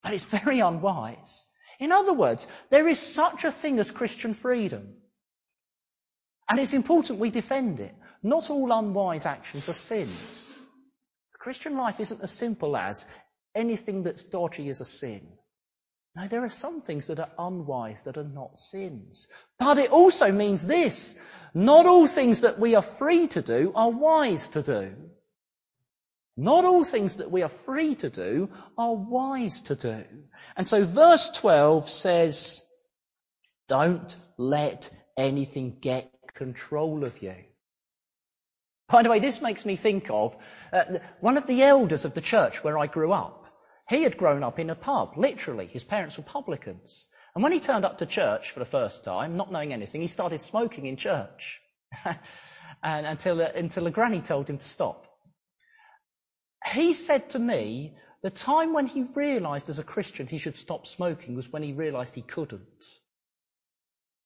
But 0.03 0.13
it's 0.13 0.29
very 0.29 0.59
unwise. 0.59 1.47
In 1.79 1.91
other 1.91 2.13
words, 2.13 2.45
there 2.69 2.87
is 2.87 2.99
such 2.99 3.43
a 3.43 3.49
thing 3.49 3.79
as 3.79 3.89
Christian 3.89 4.35
freedom. 4.35 4.93
And 6.47 6.59
it's 6.59 6.73
important 6.73 7.17
we 7.17 7.31
defend 7.31 7.79
it. 7.79 7.95
Not 8.21 8.49
all 8.49 8.71
unwise 8.71 9.25
actions 9.25 9.69
are 9.69 9.73
sins. 9.73 10.59
Christian 11.39 11.77
life 11.77 11.99
isn't 11.99 12.21
as 12.21 12.31
simple 12.31 12.75
as 12.75 13.07
anything 13.55 14.03
that's 14.03 14.23
dodgy 14.23 14.67
is 14.67 14.81
a 14.81 14.85
sin. 14.85 15.27
Now, 16.15 16.27
there 16.27 16.43
are 16.43 16.49
some 16.49 16.81
things 16.81 17.07
that 17.07 17.19
are 17.19 17.31
unwise 17.37 18.03
that 18.03 18.17
are 18.17 18.23
not 18.23 18.57
sins. 18.57 19.29
But 19.57 19.77
it 19.77 19.91
also 19.91 20.31
means 20.31 20.67
this. 20.67 21.17
Not 21.53 21.85
all 21.85 22.07
things 22.07 22.41
that 22.41 22.59
we 22.59 22.75
are 22.75 22.81
free 22.81 23.27
to 23.27 23.41
do 23.41 23.71
are 23.73 23.89
wise 23.89 24.49
to 24.49 24.61
do. 24.61 24.95
Not 26.35 26.65
all 26.65 26.83
things 26.83 27.15
that 27.15 27.31
we 27.31 27.43
are 27.43 27.49
free 27.49 27.95
to 27.95 28.09
do 28.09 28.49
are 28.77 28.95
wise 28.95 29.61
to 29.63 29.75
do. 29.75 30.03
And 30.57 30.67
so 30.67 30.83
verse 30.83 31.29
12 31.31 31.87
says, 31.87 32.65
don't 33.67 34.15
let 34.37 34.91
anything 35.15 35.77
get 35.79 36.11
control 36.33 37.03
of 37.03 37.21
you. 37.21 37.35
By 38.89 39.03
the 39.03 39.09
way, 39.09 39.19
this 39.19 39.41
makes 39.41 39.65
me 39.65 39.75
think 39.75 40.09
of 40.09 40.35
uh, 40.73 40.99
one 41.19 41.37
of 41.37 41.45
the 41.45 41.61
elders 41.61 42.05
of 42.05 42.13
the 42.13 42.21
church 42.21 42.63
where 42.63 42.77
I 42.77 42.87
grew 42.87 43.11
up. 43.11 43.45
He 43.87 44.03
had 44.03 44.17
grown 44.17 44.43
up 44.43 44.59
in 44.59 44.69
a 44.69 44.75
pub, 44.75 45.13
literally. 45.15 45.67
His 45.67 45.83
parents 45.83 46.17
were 46.17 46.23
publicans. 46.23 47.05
And 47.35 47.43
when 47.43 47.51
he 47.51 47.59
turned 47.59 47.85
up 47.85 47.99
to 47.99 48.05
church 48.05 48.51
for 48.51 48.59
the 48.59 48.65
first 48.65 49.03
time, 49.03 49.37
not 49.37 49.51
knowing 49.51 49.73
anything, 49.73 50.01
he 50.01 50.07
started 50.07 50.39
smoking 50.39 50.87
in 50.87 50.97
church. 50.97 51.61
and 52.83 53.05
until, 53.05 53.41
uh, 53.41 53.49
until 53.55 53.87
a 53.87 53.91
granny 53.91 54.21
told 54.21 54.49
him 54.49 54.57
to 54.57 54.67
stop. 54.67 55.05
He 56.71 56.93
said 56.93 57.29
to 57.31 57.39
me, 57.39 57.95
the 58.21 58.29
time 58.29 58.73
when 58.73 58.87
he 58.87 59.03
realized 59.03 59.69
as 59.69 59.79
a 59.79 59.83
Christian 59.83 60.27
he 60.27 60.39
should 60.39 60.57
stop 60.57 60.87
smoking 60.87 61.35
was 61.35 61.47
when 61.47 61.63
he 61.63 61.73
realized 61.73 62.15
he 62.15 62.21
couldn't. 62.21 62.83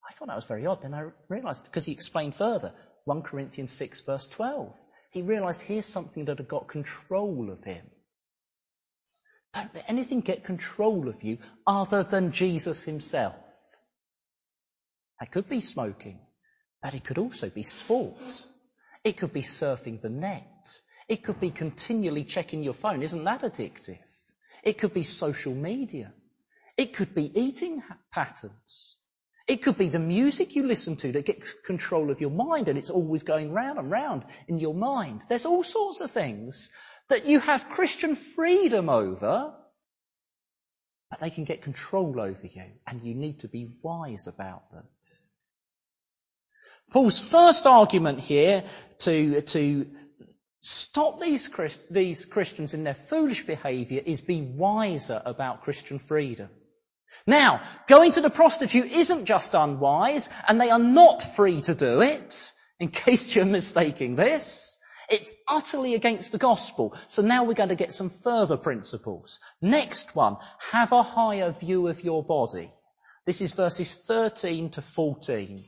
I 0.09 0.13
thought 0.13 0.29
that 0.29 0.35
was 0.35 0.45
very 0.45 0.65
odd. 0.65 0.81
Then 0.81 0.93
I 0.93 1.09
realised, 1.29 1.65
because 1.65 1.85
he 1.85 1.91
explained 1.91 2.35
further, 2.35 2.73
1 3.05 3.21
Corinthians 3.23 3.71
6 3.71 4.01
verse 4.01 4.27
12. 4.27 4.73
He 5.11 5.21
realised 5.21 5.61
here's 5.61 5.85
something 5.85 6.25
that 6.25 6.37
had 6.39 6.47
got 6.47 6.67
control 6.67 7.51
of 7.51 7.63
him. 7.63 7.85
Don't 9.53 9.73
let 9.75 9.87
anything 9.87 10.21
get 10.21 10.43
control 10.43 11.07
of 11.07 11.21
you 11.23 11.37
other 11.67 12.03
than 12.03 12.31
Jesus 12.31 12.83
himself. 12.83 13.35
It 15.21 15.31
could 15.31 15.47
be 15.47 15.61
smoking, 15.61 16.19
but 16.81 16.95
it 16.95 17.03
could 17.03 17.19
also 17.19 17.49
be 17.49 17.63
sport. 17.63 18.45
It 19.03 19.17
could 19.17 19.31
be 19.31 19.43
surfing 19.43 20.01
the 20.01 20.09
net. 20.09 20.79
It 21.07 21.23
could 21.23 21.39
be 21.39 21.51
continually 21.51 22.23
checking 22.23 22.63
your 22.63 22.73
phone. 22.73 23.03
Isn't 23.03 23.23
that 23.25 23.41
addictive? 23.41 23.99
It 24.63 24.77
could 24.79 24.93
be 24.93 25.03
social 25.03 25.53
media. 25.53 26.11
It 26.77 26.93
could 26.93 27.13
be 27.13 27.39
eating 27.39 27.83
patterns. 28.11 28.97
It 29.45 29.61
could 29.61 29.77
be 29.77 29.89
the 29.89 29.99
music 29.99 30.55
you 30.55 30.65
listen 30.65 30.95
to 30.97 31.11
that 31.11 31.25
gets 31.25 31.53
control 31.65 32.11
of 32.11 32.21
your 32.21 32.31
mind 32.31 32.69
and 32.69 32.77
it's 32.77 32.89
always 32.89 33.23
going 33.23 33.51
round 33.51 33.77
and 33.77 33.91
round 33.91 34.25
in 34.47 34.57
your 34.57 34.73
mind. 34.73 35.21
There's 35.27 35.45
all 35.45 35.63
sorts 35.63 35.99
of 35.99 36.11
things 36.11 36.71
that 37.09 37.25
you 37.25 37.39
have 37.39 37.69
Christian 37.69 38.15
freedom 38.15 38.87
over, 38.87 39.53
but 41.09 41.19
they 41.19 41.29
can 41.29 41.43
get 41.43 41.61
control 41.61 42.21
over 42.21 42.47
you 42.47 42.63
and 42.87 43.01
you 43.01 43.15
need 43.15 43.39
to 43.39 43.49
be 43.49 43.69
wise 43.81 44.27
about 44.27 44.71
them. 44.71 44.85
Paul's 46.91 47.19
first 47.19 47.65
argument 47.65 48.19
here 48.19 48.63
to, 48.99 49.41
to 49.41 49.87
stop 50.61 51.19
these, 51.19 51.49
these 51.91 52.23
Christians 52.25 52.73
in 52.73 52.85
their 52.85 52.93
foolish 52.93 53.45
behaviour 53.45 54.01
is 54.05 54.21
be 54.21 54.41
wiser 54.41 55.21
about 55.25 55.63
Christian 55.63 55.99
freedom. 55.99 56.49
Now, 57.25 57.61
going 57.87 58.11
to 58.13 58.21
the 58.21 58.29
prostitute 58.29 58.91
isn't 58.91 59.25
just 59.25 59.53
unwise, 59.53 60.29
and 60.47 60.59
they 60.59 60.69
are 60.69 60.79
not 60.79 61.21
free 61.21 61.61
to 61.61 61.73
do 61.73 62.01
it, 62.01 62.53
in 62.79 62.89
case 62.89 63.35
you're 63.35 63.45
mistaking 63.45 64.15
this. 64.15 64.77
It's 65.09 65.31
utterly 65.47 65.95
against 65.95 66.31
the 66.31 66.37
gospel. 66.37 66.97
So 67.07 67.21
now 67.21 67.43
we're 67.43 67.53
going 67.53 67.69
to 67.69 67.75
get 67.75 67.93
some 67.93 68.09
further 68.09 68.57
principles. 68.57 69.39
Next 69.61 70.15
one, 70.15 70.37
have 70.71 70.91
a 70.91 71.03
higher 71.03 71.51
view 71.51 71.87
of 71.87 72.03
your 72.03 72.23
body. 72.23 72.69
This 73.25 73.41
is 73.41 73.53
verses 73.53 73.95
13 73.95 74.71
to 74.71 74.81
14. 74.81 75.63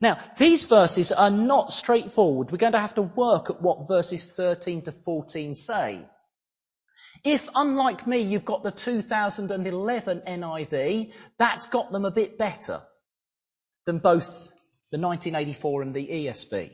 Now, 0.00 0.18
these 0.36 0.64
verses 0.64 1.12
are 1.12 1.30
not 1.30 1.70
straightforward. 1.70 2.50
We're 2.50 2.58
going 2.58 2.72
to 2.72 2.80
have 2.80 2.94
to 2.94 3.02
work 3.02 3.50
at 3.50 3.62
what 3.62 3.86
verses 3.86 4.34
13 4.34 4.82
to 4.82 4.92
14 4.92 5.54
say. 5.54 6.04
If, 7.24 7.48
unlike 7.54 8.06
me, 8.06 8.18
you've 8.18 8.44
got 8.44 8.62
the 8.62 8.70
2011 8.70 10.22
NIV, 10.26 11.12
that's 11.38 11.66
got 11.66 11.92
them 11.92 12.04
a 12.04 12.10
bit 12.10 12.38
better 12.38 12.82
than 13.84 13.98
both 13.98 14.26
the 14.90 14.98
1984 14.98 15.82
and 15.82 15.94
the 15.94 16.06
ESV. 16.06 16.72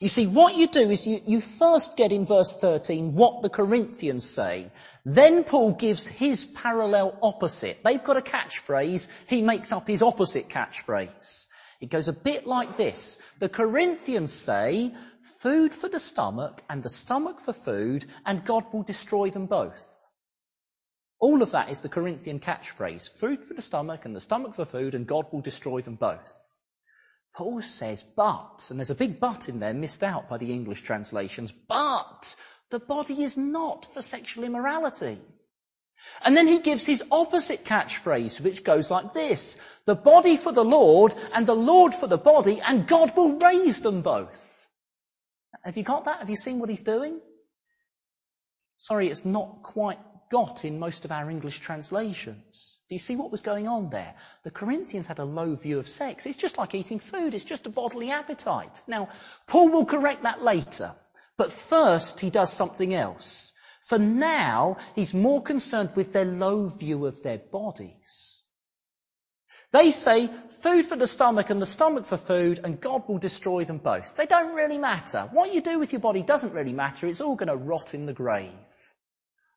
You 0.00 0.08
see, 0.08 0.26
what 0.26 0.56
you 0.56 0.66
do 0.66 0.90
is 0.90 1.06
you, 1.06 1.20
you 1.24 1.40
first 1.40 1.96
get 1.96 2.12
in 2.12 2.26
verse 2.26 2.56
13 2.56 3.14
what 3.14 3.42
the 3.42 3.48
Corinthians 3.48 4.28
say. 4.28 4.72
Then 5.04 5.44
Paul 5.44 5.72
gives 5.72 6.06
his 6.06 6.44
parallel 6.44 7.16
opposite. 7.22 7.78
They've 7.84 8.02
got 8.02 8.16
a 8.16 8.20
catchphrase. 8.20 9.08
He 9.28 9.40
makes 9.40 9.70
up 9.70 9.86
his 9.86 10.02
opposite 10.02 10.48
catchphrase. 10.48 11.46
It 11.80 11.90
goes 11.90 12.08
a 12.08 12.12
bit 12.12 12.46
like 12.46 12.76
this. 12.76 13.20
The 13.38 13.48
Corinthians 13.48 14.32
say, 14.32 14.92
food 15.44 15.74
for 15.74 15.90
the 15.90 16.00
stomach 16.00 16.62
and 16.70 16.82
the 16.82 16.88
stomach 16.88 17.38
for 17.38 17.52
food, 17.52 18.06
and 18.24 18.46
God 18.46 18.64
will 18.72 18.82
destroy 18.82 19.28
them 19.28 19.44
both. 19.44 19.86
All 21.20 21.42
of 21.42 21.50
that 21.50 21.68
is 21.68 21.82
the 21.82 21.90
Corinthian 21.90 22.40
catchphrase. 22.40 23.10
Food 23.20 23.44
for 23.44 23.52
the 23.52 23.60
stomach 23.60 24.06
and 24.06 24.16
the 24.16 24.22
stomach 24.22 24.54
for 24.54 24.64
food, 24.64 24.94
and 24.94 25.06
God 25.06 25.26
will 25.30 25.42
destroy 25.42 25.82
them 25.82 25.96
both. 25.96 26.34
Paul 27.36 27.60
says, 27.60 28.02
but, 28.02 28.68
and 28.70 28.78
there's 28.80 28.88
a 28.88 28.94
big 28.94 29.20
but 29.20 29.50
in 29.50 29.60
there 29.60 29.74
missed 29.74 30.02
out 30.02 30.30
by 30.30 30.38
the 30.38 30.50
English 30.50 30.80
translations, 30.80 31.52
but 31.52 32.34
the 32.70 32.80
body 32.80 33.22
is 33.22 33.36
not 33.36 33.84
for 33.84 34.00
sexual 34.00 34.44
immorality. 34.44 35.18
And 36.22 36.34
then 36.34 36.46
he 36.46 36.60
gives 36.60 36.86
his 36.86 37.04
opposite 37.10 37.66
catchphrase, 37.66 38.40
which 38.40 38.64
goes 38.64 38.90
like 38.90 39.12
this. 39.12 39.58
The 39.84 39.94
body 39.94 40.38
for 40.38 40.52
the 40.52 40.64
Lord, 40.64 41.14
and 41.34 41.46
the 41.46 41.54
Lord 41.54 41.94
for 41.94 42.06
the 42.06 42.16
body, 42.32 42.62
and 42.66 42.86
God 42.86 43.14
will 43.14 43.38
raise 43.38 43.82
them 43.82 44.00
both. 44.00 44.52
Have 45.64 45.76
you 45.76 45.82
got 45.82 46.04
that? 46.04 46.18
Have 46.18 46.30
you 46.30 46.36
seen 46.36 46.58
what 46.58 46.68
he's 46.68 46.82
doing? 46.82 47.20
Sorry, 48.76 49.08
it's 49.08 49.24
not 49.24 49.62
quite 49.62 49.98
got 50.30 50.64
in 50.64 50.78
most 50.78 51.04
of 51.04 51.12
our 51.12 51.30
English 51.30 51.60
translations. 51.60 52.80
Do 52.88 52.94
you 52.94 52.98
see 52.98 53.16
what 53.16 53.30
was 53.30 53.40
going 53.40 53.66
on 53.68 53.88
there? 53.88 54.14
The 54.42 54.50
Corinthians 54.50 55.06
had 55.06 55.18
a 55.18 55.24
low 55.24 55.54
view 55.54 55.78
of 55.78 55.88
sex. 55.88 56.26
It's 56.26 56.36
just 56.36 56.58
like 56.58 56.74
eating 56.74 56.98
food. 56.98 57.34
It's 57.34 57.44
just 57.44 57.66
a 57.66 57.70
bodily 57.70 58.10
appetite. 58.10 58.82
Now, 58.86 59.08
Paul 59.46 59.70
will 59.70 59.86
correct 59.86 60.24
that 60.24 60.42
later. 60.42 60.94
But 61.36 61.52
first, 61.52 62.20
he 62.20 62.30
does 62.30 62.52
something 62.52 62.94
else. 62.94 63.52
For 63.80 63.98
now, 63.98 64.76
he's 64.94 65.14
more 65.14 65.42
concerned 65.42 65.90
with 65.94 66.12
their 66.12 66.24
low 66.24 66.68
view 66.68 67.06
of 67.06 67.22
their 67.22 67.38
bodies. 67.38 68.43
They 69.74 69.90
say 69.90 70.30
food 70.62 70.86
for 70.86 70.94
the 70.94 71.08
stomach 71.08 71.50
and 71.50 71.60
the 71.60 71.66
stomach 71.66 72.06
for 72.06 72.16
food 72.16 72.60
and 72.62 72.80
God 72.80 73.08
will 73.08 73.18
destroy 73.18 73.64
them 73.64 73.78
both. 73.78 74.14
They 74.14 74.26
don't 74.26 74.54
really 74.54 74.78
matter. 74.78 75.28
What 75.32 75.52
you 75.52 75.60
do 75.60 75.80
with 75.80 75.92
your 75.92 76.00
body 76.00 76.22
doesn't 76.22 76.52
really 76.52 76.72
matter. 76.72 77.08
It's 77.08 77.20
all 77.20 77.34
going 77.34 77.48
to 77.48 77.56
rot 77.56 77.92
in 77.92 78.06
the 78.06 78.12
grave. 78.12 78.52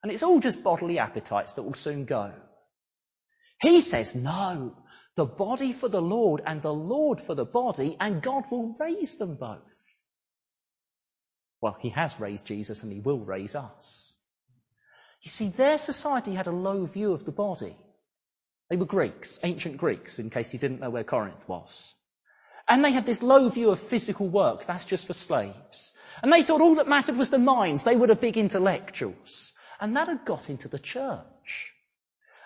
And 0.02 0.12
it's 0.12 0.24
all 0.24 0.40
just 0.40 0.64
bodily 0.64 0.98
appetites 0.98 1.54
that 1.54 1.62
will 1.62 1.76
soon 1.76 2.06
go. 2.06 2.34
He 3.62 3.82
says 3.82 4.16
no. 4.16 4.76
The 5.14 5.28
body 5.28 5.72
for 5.72 5.88
the 5.88 6.02
Lord 6.02 6.42
and 6.44 6.64
the 6.64 6.74
Lord 6.74 7.22
for 7.22 7.36
the 7.36 7.46
body 7.46 7.96
and 8.00 8.20
God 8.20 8.46
will 8.50 8.76
raise 8.80 9.18
them 9.18 9.36
both. 9.36 10.02
Well, 11.62 11.78
he 11.80 11.90
has 11.90 12.20
raised 12.20 12.46
Jesus 12.46 12.82
and 12.82 12.92
he 12.92 13.02
will 13.02 13.20
raise 13.20 13.56
us. 13.56 14.18
You 15.22 15.30
see, 15.30 15.50
their 15.50 15.78
society 15.78 16.34
had 16.34 16.48
a 16.48 16.52
low 16.52 16.88
view 16.88 17.14
of 17.14 17.24
the 17.24 17.32
body. 17.32 17.76
They 18.70 18.76
were 18.76 18.86
Greeks, 18.86 19.40
ancient 19.44 19.78
Greeks, 19.78 20.20
in 20.20 20.30
case 20.30 20.54
you 20.54 20.60
didn't 20.60 20.82
know 20.82 20.90
where 20.90 21.04
Corinth 21.04 21.48
was. 21.48 21.96
And 22.68 22.84
they 22.84 22.92
had 22.92 23.06
this 23.06 23.24
low 23.24 23.48
view 23.48 23.70
of 23.72 23.80
physical 23.80 24.28
work, 24.28 24.66
that's 24.66 24.86
just 24.86 25.08
for 25.08 25.14
slaves. 25.14 25.94
And 26.22 26.34
they 26.34 26.44
thought 26.44 26.62
all 26.62 26.76
that 26.76 26.88
mattered 26.88 27.16
was 27.16 27.30
the 27.30 27.38
minds, 27.38 27.84
they 27.84 27.96
were 27.96 28.08
the 28.08 28.16
big 28.16 28.38
intellectuals. 28.38 29.54
And 29.80 29.96
that 29.96 30.10
had 30.10 30.26
got 30.26 30.50
into 30.50 30.68
the 30.68 30.80
church. 30.80 31.74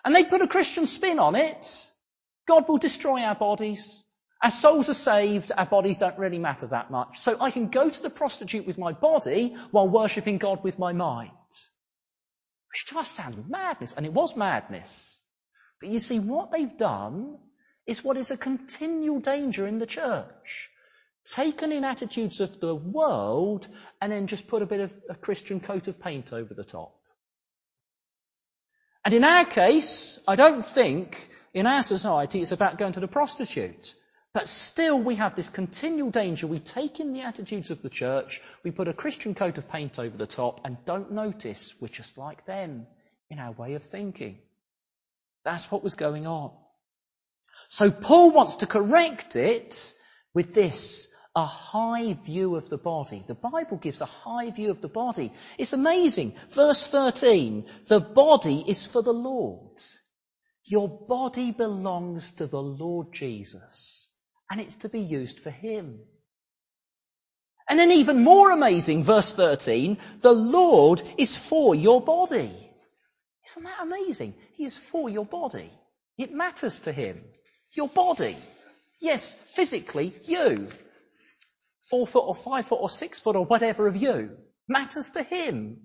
And 0.06 0.16
they 0.16 0.24
put 0.24 0.42
a 0.42 0.48
Christian 0.48 0.86
spin 0.86 1.18
on 1.20 1.36
it. 1.36 1.92
God 2.48 2.68
will 2.68 2.78
destroy 2.78 3.22
our 3.22 3.36
bodies. 3.36 4.04
Our 4.44 4.52
souls 4.52 4.90
are 4.90 4.96
saved, 4.96 5.52
our 5.56 5.68
bodies 5.68 6.00
don't 6.00 6.18
really 6.18 6.40
matter 6.40 6.66
that 6.68 6.90
much. 6.90 7.20
So 7.20 7.38
I 7.40 7.52
can 7.52 7.70
go 7.70 7.90
to 7.90 8.02
the 8.02 8.10
prostitute 8.10 8.66
with 8.66 8.78
my 8.78 8.92
body 8.92 9.56
while 9.70 9.88
worshipping 9.88 10.40
God 10.40 10.64
with 10.64 10.80
my 10.80 10.94
mind. 10.94 11.32
Which 12.72 12.86
to 12.88 13.00
us 13.00 13.20
madness, 13.48 13.94
and 13.94 14.06
it 14.06 14.14
was 14.14 14.36
madness. 14.36 15.21
But 15.82 15.90
you 15.90 16.00
see, 16.00 16.20
what 16.20 16.52
they've 16.52 16.78
done 16.78 17.38
is 17.88 18.04
what 18.04 18.18
is 18.18 18.32
a 18.32 18.38
continual 18.38 19.20
danger 19.20 19.66
in 19.66 19.80
the 19.80 19.88
church. 19.88 20.70
Taken 21.26 21.72
in 21.72 21.84
attitudes 21.84 22.40
of 22.40 22.60
the 22.60 22.76
world 22.76 23.68
and 24.00 24.12
then 24.12 24.28
just 24.28 24.48
put 24.48 24.62
a 24.62 24.68
bit 24.68 24.80
of 24.80 24.94
a 25.10 25.16
Christian 25.16 25.60
coat 25.60 25.88
of 25.88 26.00
paint 26.00 26.34
over 26.34 26.54
the 26.54 26.64
top. 26.64 26.96
And 29.04 29.14
in 29.14 29.24
our 29.24 29.46
case, 29.46 30.20
I 30.28 30.36
don't 30.36 30.64
think 30.64 31.30
in 31.54 31.66
our 31.66 31.84
society 31.84 32.42
it's 32.42 32.52
about 32.52 32.78
going 32.78 32.94
to 32.94 33.00
the 33.00 33.08
prostitute. 33.08 33.96
But 34.34 34.48
still 34.48 35.00
we 35.00 35.16
have 35.16 35.36
this 35.36 35.50
continual 35.50 36.12
danger. 36.12 36.48
We 36.48 36.60
take 36.60 37.00
in 37.00 37.14
the 37.14 37.22
attitudes 37.22 37.72
of 37.72 37.82
the 37.82 37.90
church, 37.90 38.42
we 38.64 38.72
put 38.72 38.88
a 38.88 38.94
Christian 38.94 39.34
coat 39.34 39.58
of 39.58 39.68
paint 39.68 40.00
over 40.00 40.16
the 40.16 40.28
top 40.28 40.62
and 40.64 40.78
don't 40.86 41.12
notice 41.12 41.74
we're 41.82 41.88
just 41.88 42.18
like 42.18 42.46
them 42.46 42.88
in 43.30 43.40
our 43.40 43.52
way 43.52 43.74
of 43.74 43.84
thinking. 43.84 44.40
That's 45.44 45.72
what 45.72 45.84
was 45.84 45.96
going 45.96 46.28
on. 46.28 46.52
So 47.70 47.92
Paul 47.92 48.32
wants 48.32 48.58
to 48.58 48.68
correct 48.68 49.36
it 49.36 49.94
with 50.34 50.54
this, 50.54 51.10
a 51.36 51.46
high 51.46 52.14
view 52.14 52.56
of 52.56 52.70
the 52.70 52.78
body. 52.78 53.24
The 53.28 53.36
Bible 53.36 53.78
gives 53.78 54.02
a 54.02 54.06
high 54.06 54.52
view 54.52 54.72
of 54.72 54.82
the 54.82 54.90
body. 54.90 55.32
It's 55.58 55.74
amazing. 55.74 56.36
Verse 56.50 56.90
13, 56.90 57.66
the 57.88 58.02
body 58.02 58.64
is 58.68 58.86
for 58.88 59.02
the 59.02 59.14
Lord. 59.14 59.80
Your 60.66 60.90
body 60.90 61.52
belongs 61.52 62.32
to 62.32 62.48
the 62.48 62.62
Lord 62.62 63.14
Jesus 63.14 64.10
and 64.52 64.60
it's 64.60 64.78
to 64.78 64.90
be 64.90 65.00
used 65.00 65.40
for 65.40 65.50
Him. 65.50 66.02
And 67.70 67.80
then 67.80 67.92
even 67.92 68.24
more 68.24 68.52
amazing, 68.52 69.06
verse 69.06 69.34
13, 69.34 69.98
the 70.20 70.34
Lord 70.34 71.02
is 71.18 71.38
for 71.38 71.74
your 71.74 72.02
body. 72.02 72.71
Isn't 73.52 73.64
that 73.64 73.82
amazing? 73.82 74.34
He 74.54 74.64
is 74.64 74.78
for 74.78 75.10
your 75.10 75.26
body. 75.26 75.70
It 76.18 76.34
matters 76.34 76.82
to 76.82 76.94
him. 76.94 77.22
Your 77.74 77.90
body. 77.90 78.38
Yes, 79.02 79.34
physically, 79.34 80.14
you. 80.26 80.70
Four 81.90 82.08
foot 82.08 82.28
or 82.28 82.36
five 82.36 82.68
foot 82.68 82.80
or 82.80 82.90
six 82.90 83.20
foot 83.20 83.36
or 83.36 83.46
whatever 83.46 83.88
of 83.88 83.98
you 83.98 84.38
matters 84.70 85.12
to 85.12 85.24
him. 85.24 85.82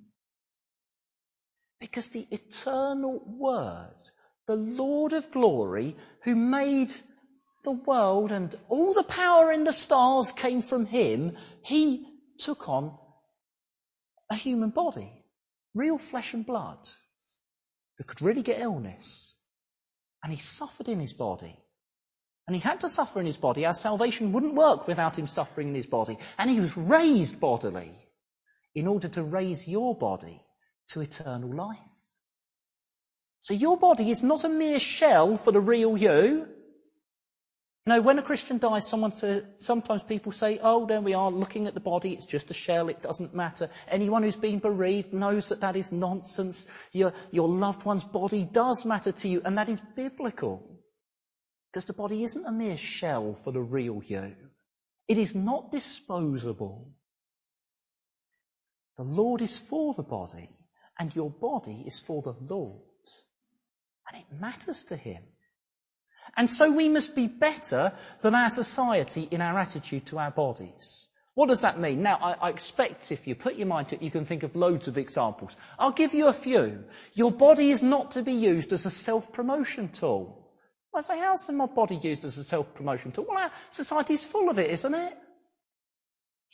Because 1.81 2.09
the 2.09 2.27
eternal 2.31 3.21
Word, 3.27 3.97
the 4.47 4.55
Lord 4.55 5.13
of 5.13 5.31
glory, 5.33 5.97
who 6.23 6.37
made 6.37 6.93
the 7.65 7.73
world 7.73 8.31
and 8.31 8.55
all 8.69 8.95
the 8.95 9.03
power 9.03 9.51
in 9.51 9.65
the 9.65 9.73
stars 9.73 10.33
came 10.33 10.63
from 10.63 10.87
him, 10.87 11.37
he 11.63 12.07
took 12.39 12.69
on 12.69 12.97
a 14.31 14.37
human 14.37 14.71
body, 14.71 15.11
real 15.75 15.99
flesh 15.99 16.33
and 16.33 16.47
blood, 16.47 16.79
that 17.99 18.07
could 18.07 18.23
really 18.23 18.43
get 18.43 18.61
illness. 18.61 19.37
And 20.23 20.33
he 20.33 20.39
suffered 20.39 20.89
in 20.89 21.01
his 21.01 21.13
body. 21.13 21.57
And 22.47 22.55
he 22.55 22.61
had 22.61 22.81
to 22.81 22.89
suffer 22.89 23.21
in 23.21 23.27
his 23.27 23.37
body. 23.37 23.67
Our 23.67 23.75
salvation 23.75 24.33
wouldn't 24.33 24.55
work 24.55 24.87
without 24.87 25.19
him 25.19 25.27
suffering 25.27 25.69
in 25.69 25.75
his 25.75 25.87
body. 25.87 26.19
And 26.39 26.49
he 26.49 26.61
was 26.61 26.77
raised 26.77 27.41
bodily 27.41 27.93
in 28.75 28.87
order 28.87 29.09
to 29.09 29.23
raise 29.23 29.67
your 29.67 29.97
body 29.97 30.41
to 30.89 31.01
eternal 31.01 31.53
life. 31.53 31.79
So 33.41 33.55
your 33.55 33.77
body 33.77 34.11
is 34.11 34.23
not 34.23 34.45
a 34.45 34.49
mere 34.49 34.79
shell 34.79 35.37
for 35.37 35.53
the 35.53 35.61
real 35.61 35.97
you. 35.97 36.49
Know, 37.89 38.01
when 38.01 38.19
a 38.19 38.23
Christian 38.23 38.59
dies, 38.59 38.85
sometimes 38.89 40.03
people 40.03 40.33
say, 40.33 40.59
oh, 40.61 40.87
there 40.87 41.01
we 41.01 41.15
are, 41.15 41.31
looking 41.31 41.69
at 41.69 41.75
the 41.75 41.79
body, 41.79 42.15
it's 42.15 42.27
just 42.27 42.51
a 42.51 42.55
shell, 42.55 42.89
it 42.89 43.01
doesn't 43.01 43.33
matter. 43.33 43.71
Anyone 43.87 44.25
who's 44.25 44.35
been 44.35 44.59
bereaved 44.59 45.13
knows 45.13 45.51
that 45.51 45.61
that 45.61 45.77
is 45.77 45.93
nonsense. 45.93 46.67
Your, 46.91 47.13
your 47.31 47.49
loved 47.49 47.85
one's 47.85 48.03
body 48.03 48.43
does 48.43 48.85
matter 48.85 49.13
to 49.13 49.29
you, 49.29 49.41
and 49.45 49.57
that 49.57 49.69
is 49.69 49.81
biblical. 49.95 50.69
Because 51.73 51.85
the 51.85 51.93
body 51.93 52.25
isn't 52.25 52.45
a 52.45 52.51
mere 52.51 52.77
shell 52.77 53.35
for 53.35 53.53
the 53.53 53.61
real 53.61 54.03
you. 54.05 54.35
It 55.07 55.19
is 55.19 55.37
not 55.37 55.71
disposable. 55.71 56.93
The 58.97 59.05
Lord 59.05 59.43
is 59.43 59.61
for 59.61 59.95
the 59.95 60.03
body, 60.03 60.49
and 60.99 61.15
your 61.15 61.31
body 61.31 61.85
is 61.87 62.01
for 62.01 62.21
the 62.21 62.35
Lord. 62.41 62.81
And 64.11 64.21
it 64.21 64.41
matters 64.41 64.83
to 64.85 64.97
Him. 64.97 65.23
And 66.37 66.49
so 66.49 66.73
we 66.73 66.89
must 66.89 67.15
be 67.15 67.29
better 67.29 67.93
than 68.23 68.35
our 68.35 68.51
society 68.51 69.29
in 69.31 69.41
our 69.41 69.59
attitude 69.59 70.07
to 70.07 70.19
our 70.19 70.31
bodies. 70.31 71.09
What 71.35 71.51
does 71.51 71.61
that 71.61 71.79
mean? 71.79 72.03
Now, 72.03 72.17
I, 72.17 72.49
expect 72.49 73.13
if 73.13 73.27
you 73.27 73.35
put 73.35 73.57
your 73.57 73.67
mind 73.67 73.91
to 73.91 73.97
it, 73.97 74.03
you 74.03 74.11
can 74.11 74.25
think 74.25 74.43
of 74.43 74.57
loads 74.57 74.89
of 74.89 74.97
examples. 74.97 75.55
I'll 75.79 75.93
give 75.93 76.15
you 76.15 76.29
a 76.29 76.33
few. 76.33 76.85
Your 77.13 77.31
body 77.31 77.71
is 77.71 77.83
not 77.83 78.13
to 78.13 78.23
be 78.23 78.33
used 78.33 78.73
as 78.73 78.87
a 78.87 78.91
self-promotion 78.91 79.91
tool. 79.91 80.43
I 80.95 81.03
say, 81.03 81.19
how's 81.19 81.51
my 81.51 81.67
body 81.67 81.97
used 81.97 82.25
as 82.25 82.39
a 82.39 82.45
self-promotion 82.45 83.13
tool? 83.13 83.27
Well, 83.29 83.37
our 83.37 83.51
society's 83.69 84.25
full 84.25 84.49
of 84.49 84.59
it, 84.59 84.71
isn't 84.71 84.95
it? 84.95 85.19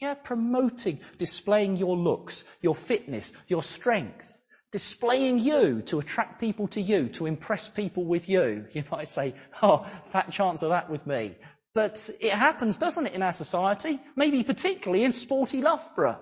Yeah, 0.01 0.15
promoting, 0.15 0.99
displaying 1.17 1.77
your 1.77 1.97
looks, 1.97 2.45
your 2.61 2.75
fitness, 2.75 3.33
your 3.47 3.63
strength 3.63 4.42
displaying 4.73 5.39
you 5.39 5.83
to 5.83 5.99
attract 5.99 6.41
people 6.41 6.67
to 6.69 6.81
you, 6.81 7.09
to 7.11 7.27
impress 7.27 7.69
people 7.69 8.05
with 8.05 8.29
you. 8.29 8.67
You 8.73 8.85
might 8.91 9.09
say, 9.09 9.35
oh, 9.63 9.87
fat 10.07 10.33
chance 10.33 10.63
of 10.63 10.71
that 10.71 10.91
with 10.91 11.07
me. 11.07 11.37
But 11.75 12.11
it 12.21 12.33
happens, 12.33 12.77
doesn't 12.77 13.07
it, 13.07 13.13
in 13.13 13.23
our 13.23 13.33
society? 13.33 14.01
Maybe 14.17 14.43
particularly 14.43 15.05
in 15.05 15.13
sporty 15.13 15.63
Loughborough. 15.63 16.21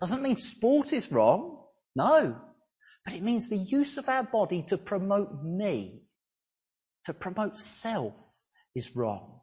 Doesn't 0.00 0.22
mean 0.22 0.36
sport 0.36 0.92
is 0.92 1.12
wrong. 1.12 1.62
No. 1.94 2.36
But 3.04 3.14
it 3.14 3.22
means 3.22 3.48
the 3.48 3.56
use 3.56 3.98
of 3.98 4.08
our 4.08 4.24
body 4.24 4.62
to 4.68 4.76
promote 4.76 5.42
me, 5.42 6.02
to 7.04 7.14
promote 7.14 7.58
self 7.58 8.16
is 8.74 8.96
wrong. 8.96 9.40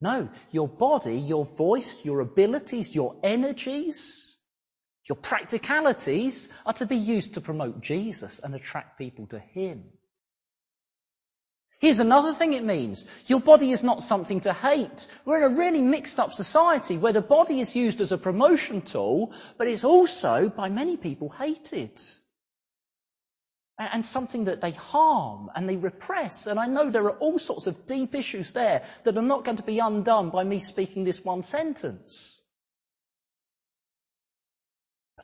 No, 0.00 0.28
your 0.50 0.68
body, 0.68 1.18
your 1.18 1.44
voice, 1.44 2.04
your 2.04 2.20
abilities, 2.20 2.94
your 2.94 3.16
energies, 3.22 4.27
your 5.08 5.16
practicalities 5.16 6.50
are 6.66 6.74
to 6.74 6.86
be 6.86 6.96
used 6.96 7.34
to 7.34 7.40
promote 7.40 7.80
Jesus 7.80 8.40
and 8.40 8.54
attract 8.54 8.98
people 8.98 9.26
to 9.28 9.38
Him. 9.38 9.84
Here's 11.80 12.00
another 12.00 12.34
thing 12.34 12.54
it 12.54 12.64
means. 12.64 13.06
Your 13.26 13.40
body 13.40 13.70
is 13.70 13.84
not 13.84 14.02
something 14.02 14.40
to 14.40 14.52
hate. 14.52 15.06
We're 15.24 15.46
in 15.46 15.52
a 15.52 15.56
really 15.56 15.80
mixed 15.80 16.18
up 16.18 16.32
society 16.32 16.98
where 16.98 17.12
the 17.12 17.22
body 17.22 17.60
is 17.60 17.76
used 17.76 18.00
as 18.00 18.10
a 18.10 18.18
promotion 18.18 18.82
tool, 18.82 19.32
but 19.56 19.68
it's 19.68 19.84
also 19.84 20.48
by 20.48 20.68
many 20.68 20.96
people 20.96 21.28
hated. 21.28 22.00
And 23.78 24.04
something 24.04 24.46
that 24.46 24.60
they 24.60 24.72
harm 24.72 25.50
and 25.54 25.68
they 25.68 25.76
repress. 25.76 26.48
And 26.48 26.58
I 26.58 26.66
know 26.66 26.90
there 26.90 27.04
are 27.04 27.18
all 27.18 27.38
sorts 27.38 27.68
of 27.68 27.86
deep 27.86 28.16
issues 28.16 28.50
there 28.50 28.82
that 29.04 29.16
are 29.16 29.22
not 29.22 29.44
going 29.44 29.58
to 29.58 29.62
be 29.62 29.78
undone 29.78 30.30
by 30.30 30.42
me 30.42 30.58
speaking 30.58 31.04
this 31.04 31.24
one 31.24 31.42
sentence. 31.42 32.37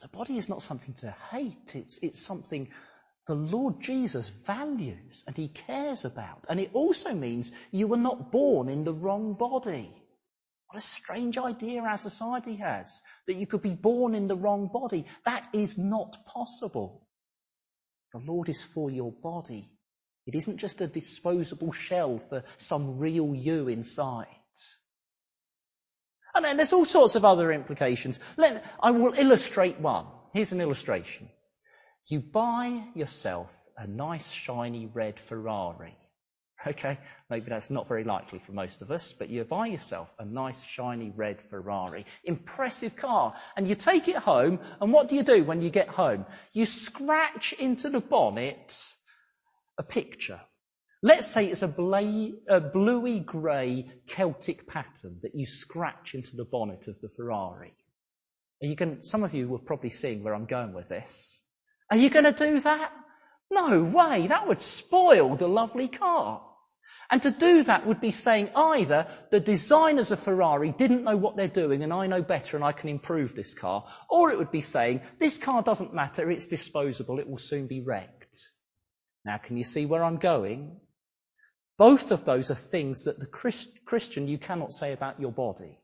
The 0.05 0.09
body 0.19 0.37
is 0.37 0.51
not 0.51 0.63
something 0.63 0.93
to 0.97 1.11
hate. 1.31 1.75
It's, 1.75 1.97
it's 2.03 2.21
something 2.21 2.69
the 3.27 3.35
Lord 3.35 3.81
Jesus 3.81 4.29
values 4.29 5.25
and 5.27 5.35
he 5.35 5.49
cares 5.49 6.05
about. 6.05 6.45
And 6.51 6.61
it 6.61 6.73
also 6.75 7.15
means 7.15 7.53
you 7.71 7.89
were 7.89 7.97
not 7.97 8.31
born 8.31 8.69
in 8.69 8.85
the 8.85 8.93
wrong 8.93 9.33
body. 9.33 9.91
What 10.69 10.79
a 10.79 10.83
strange 10.83 11.39
idea 11.39 11.81
our 11.81 11.97
society 11.97 12.57
has 12.57 13.01
that 13.27 13.37
you 13.37 13.47
could 13.47 13.63
be 13.63 13.73
born 13.73 14.15
in 14.15 14.29
the 14.29 14.37
wrong 14.37 14.69
body. 14.71 15.07
That 15.25 15.49
is 15.55 15.79
not 15.79 16.27
possible. 16.27 17.09
The 18.13 18.19
Lord 18.19 18.51
is 18.51 18.63
for 18.63 18.91
your 18.91 19.11
body. 19.11 19.71
It 20.27 20.35
isn't 20.35 20.59
just 20.59 20.83
a 20.83 20.87
disposable 20.87 21.73
shell 21.73 22.19
for 22.19 22.45
some 22.59 22.99
real 22.99 23.35
you 23.35 23.69
inside. 23.69 24.37
And 26.35 26.45
then 26.45 26.57
there's 26.57 26.73
all 26.73 26.85
sorts 26.85 27.15
of 27.15 27.25
other 27.25 27.53
implications. 27.53 28.19
Let, 28.37 28.65
I 28.81 28.91
will 28.91 29.15
illustrate 29.15 29.79
one. 29.79 30.07
Here's 30.33 30.53
an 30.53 30.61
illustration. 30.61 31.29
You 32.09 32.21
buy 32.21 32.83
yourself 32.95 33.57
a 33.77 33.87
nice 33.87 34.31
shiny 34.31 34.87
red 34.87 35.19
Ferrari. 35.21 35.97
Okay, 36.67 36.99
maybe 37.29 37.51
that's 37.51 37.69
not 37.69 37.89
very 37.89 38.05
likely 38.05 38.39
for 38.39 38.53
most 38.53 38.81
of 38.81 38.91
us, 38.91 39.13
but 39.13 39.29
you 39.29 39.45
buy 39.45 39.67
yourself 39.67 40.09
a 40.19 40.25
nice 40.25 40.65
shiny 40.65 41.13
red 41.15 41.43
Ferrari. 41.43 42.07
Impressive 42.25 42.97
car. 42.97 43.35
And 43.55 43.69
you 43.69 43.75
take 43.75 44.09
it 44.09 44.17
home, 44.17 44.61
and 44.81 44.93
what 44.93 45.09
do 45.09 45.17
you 45.17 45.23
do 45.23 45.45
when 45.45 45.61
you 45.61 45.69
get 45.69 45.89
home? 45.89 46.25
You 46.53 46.65
scratch 46.65 47.53
into 47.53 47.91
the 47.91 48.01
bonnet 48.01 48.93
a 49.77 49.83
picture 49.83 50.41
Let's 51.07 51.27
say 51.27 51.49
it's 51.49 51.61
a, 51.61 51.69
bla- 51.69 52.31
a 52.49 52.61
bluey 52.61 53.21
grey 53.21 53.91
Celtic 54.07 54.67
pattern 54.67 55.19
that 55.23 55.35
you 55.35 55.45
scratch 55.45 56.15
into 56.15 56.35
the 56.35 56.47
bonnet 56.47 56.89
of 56.89 56.99
the 57.03 57.11
Ferrari. 57.11 57.75
Are 58.63 58.67
you 58.67 58.75
going, 58.75 59.03
some 59.03 59.23
of 59.23 59.35
you 59.35 59.47
were 59.47 59.59
probably 59.59 59.91
seeing 59.91 60.25
where 60.25 60.35
I'm 60.35 60.47
going 60.47 60.73
with 60.73 60.89
this. 60.89 61.43
Are 61.91 61.99
you 61.99 62.09
going 62.09 62.25
to 62.25 62.33
do 62.33 62.59
that? 62.61 62.91
No 63.51 63.83
way. 63.85 64.29
That 64.29 64.49
would 64.49 64.63
spoil 64.63 65.37
the 65.37 65.47
lovely 65.47 65.89
car. 65.89 66.43
And 67.11 67.21
to 67.21 67.31
do 67.31 67.63
that 67.65 67.87
would 67.87 68.01
be 68.01 68.11
saying 68.11 68.49
either 68.57 69.07
the 69.31 69.41
designers 69.41 70.11
of 70.11 70.21
Ferrari 70.21 70.71
didn't 70.71 71.05
know 71.05 71.19
what 71.19 71.37
they're 71.37 71.49
doing 71.49 71.83
and 71.83 71.93
I 71.93 72.07
know 72.07 72.23
better 72.23 72.57
and 72.57 72.65
I 72.65 72.73
can 72.73 72.89
improve 72.89 73.35
this 73.35 73.53
car, 73.53 73.85
or 74.09 74.31
it 74.31 74.39
would 74.39 74.51
be 74.51 74.63
saying 74.63 75.03
this 75.19 75.37
car 75.37 75.63
doesn't 75.63 75.93
matter, 75.93 76.31
it's 76.31 76.47
disposable, 76.47 77.19
it 77.19 77.29
will 77.29 77.37
soon 77.37 77.67
be 77.67 77.83
wrecked. 77.83 78.39
Now 79.27 79.37
can 79.37 79.59
you 79.59 79.65
see 79.65 79.85
where 79.85 80.03
I'm 80.03 80.17
going? 80.17 80.81
Both 81.77 82.13
of 82.13 82.25
those 82.25 82.51
are 82.51 82.55
things 82.55 83.05
that 83.05 83.19
the 83.19 83.27
Christ, 83.27 83.71
Christian 83.85 84.29
you 84.29 84.39
cannot 84.39 84.73
say 84.73 84.93
about 84.93 85.21
your 85.21 85.33
body. 85.33 85.81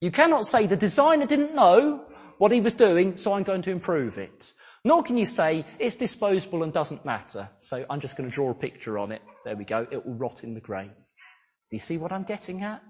You 0.00 0.10
cannot 0.10 0.44
say 0.44 0.66
the 0.66 0.76
designer 0.76 1.26
didn't 1.26 1.54
know 1.54 2.04
what 2.38 2.50
he 2.50 2.60
was 2.60 2.74
doing, 2.74 3.16
so 3.16 3.32
I'm 3.32 3.44
going 3.44 3.62
to 3.62 3.70
improve 3.70 4.18
it. 4.18 4.52
Nor 4.84 5.04
can 5.04 5.16
you 5.16 5.24
say 5.24 5.64
it's 5.78 5.94
disposable 5.94 6.64
and 6.64 6.72
doesn't 6.72 7.04
matter, 7.04 7.48
so 7.60 7.86
I'm 7.88 8.00
just 8.00 8.16
going 8.16 8.28
to 8.28 8.34
draw 8.34 8.50
a 8.50 8.54
picture 8.54 8.98
on 8.98 9.12
it. 9.12 9.22
There 9.44 9.56
we 9.56 9.64
go. 9.64 9.86
It 9.90 10.04
will 10.04 10.14
rot 10.14 10.42
in 10.42 10.54
the 10.54 10.60
grave. 10.60 10.90
Do 10.90 11.76
you 11.76 11.78
see 11.78 11.96
what 11.96 12.12
I'm 12.12 12.24
getting 12.24 12.62
at? 12.62 12.82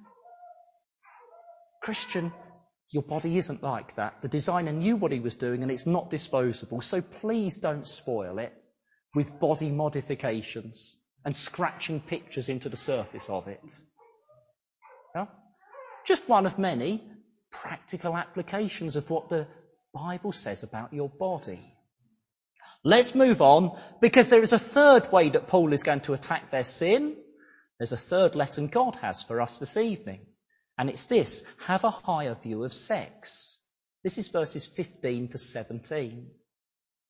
Christian, 1.82 2.32
your 2.90 3.02
body 3.02 3.36
isn't 3.36 3.62
like 3.62 3.96
that. 3.96 4.22
The 4.22 4.28
designer 4.28 4.72
knew 4.72 4.96
what 4.96 5.12
he 5.12 5.20
was 5.20 5.34
doing 5.34 5.62
and 5.62 5.70
it's 5.70 5.86
not 5.86 6.08
disposable, 6.08 6.80
so 6.80 7.02
please 7.02 7.58
don't 7.58 7.86
spoil 7.86 8.38
it 8.38 8.54
with 9.14 9.38
body 9.38 9.70
modifications 9.70 10.96
and 11.24 11.36
scratching 11.36 12.00
pictures 12.00 12.48
into 12.48 12.68
the 12.68 12.76
surface 12.76 13.28
of 13.28 13.48
it. 13.48 13.78
Yeah? 15.14 15.26
Just 16.04 16.28
one 16.28 16.46
of 16.46 16.58
many 16.58 17.02
practical 17.50 18.16
applications 18.16 18.96
of 18.96 19.08
what 19.10 19.28
the 19.28 19.46
Bible 19.94 20.32
says 20.32 20.62
about 20.62 20.92
your 20.92 21.08
body. 21.08 21.60
Let's 22.82 23.14
move 23.14 23.40
on 23.40 23.78
because 24.00 24.28
there 24.28 24.42
is 24.42 24.52
a 24.52 24.58
third 24.58 25.10
way 25.10 25.30
that 25.30 25.46
Paul 25.46 25.72
is 25.72 25.82
going 25.82 26.00
to 26.00 26.12
attack 26.12 26.50
their 26.50 26.64
sin. 26.64 27.16
There's 27.78 27.92
a 27.92 27.96
third 27.96 28.34
lesson 28.34 28.66
God 28.66 28.96
has 28.96 29.22
for 29.22 29.40
us 29.40 29.58
this 29.58 29.76
evening. 29.76 30.20
And 30.76 30.90
it's 30.90 31.06
this, 31.06 31.44
have 31.66 31.84
a 31.84 31.90
higher 31.90 32.34
view 32.34 32.64
of 32.64 32.74
sex. 32.74 33.58
This 34.02 34.18
is 34.18 34.28
verses 34.28 34.66
15 34.66 35.28
to 35.28 35.38
17. 35.38 36.26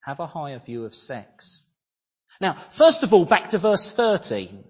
Have 0.05 0.21
a 0.21 0.27
higher 0.27 0.59
view 0.59 0.85
of 0.85 0.95
sex. 0.95 1.65
Now, 2.41 2.57
first 2.73 3.03
of 3.03 3.13
all, 3.13 3.25
back 3.25 3.51
to 3.51 3.59
verse 3.59 3.93
13. 3.93 4.65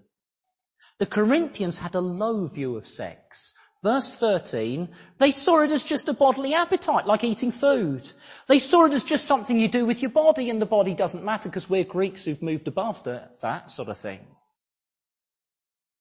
The 0.99 1.07
Corinthians 1.07 1.79
had 1.79 1.95
a 1.95 2.01
low 2.01 2.47
view 2.47 2.77
of 2.77 2.87
sex. 2.87 3.55
Verse 3.83 4.17
13, 4.17 4.89
they 5.19 5.31
saw 5.31 5.61
it 5.61 5.71
as 5.71 5.85
just 5.85 6.09
a 6.09 6.15
bodily 6.15 6.55
appetite, 6.55 7.05
like 7.07 7.23
eating 7.23 7.51
food. 7.51 8.11
They 8.47 8.59
saw 8.59 8.87
it 8.87 8.95
as 8.95 9.05
just 9.05 9.27
something 9.27 9.61
you 9.61 9.69
do 9.69 9.85
with 9.85 10.01
your 10.01 10.11
body, 10.11 10.49
and 10.49 10.63
the 10.63 10.67
body 10.67 10.95
doesn't 10.95 11.23
matter 11.23 11.51
because 11.51 11.69
we're 11.69 11.85
Greeks 11.85 12.25
who've 12.25 12.41
moved 12.41 12.67
above 12.67 13.03
the, 13.03 13.29
that 13.43 13.71
sort 13.71 13.91
of 13.91 13.99
thing. 13.99 14.21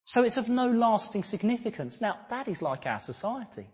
So 0.04 0.22
it's 0.22 0.38
of 0.38 0.48
no 0.48 0.70
lasting 0.70 1.24
significance. 1.24 2.00
Now, 2.00 2.18
that 2.30 2.48
is 2.48 2.62
like 2.62 2.86
our 2.86 3.00
society. 3.00 3.66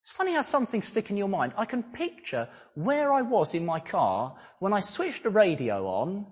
It's 0.00 0.12
funny 0.12 0.32
how 0.32 0.42
some 0.42 0.64
things 0.64 0.88
stick 0.88 1.10
in 1.10 1.18
your 1.18 1.28
mind. 1.28 1.52
I 1.58 1.66
can 1.66 1.82
picture 1.82 2.48
where 2.74 3.12
I 3.12 3.20
was 3.20 3.54
in 3.54 3.66
my 3.66 3.80
car 3.80 4.36
when 4.58 4.72
I 4.72 4.80
switched 4.80 5.24
the 5.24 5.30
radio 5.30 5.86
on 5.86 6.26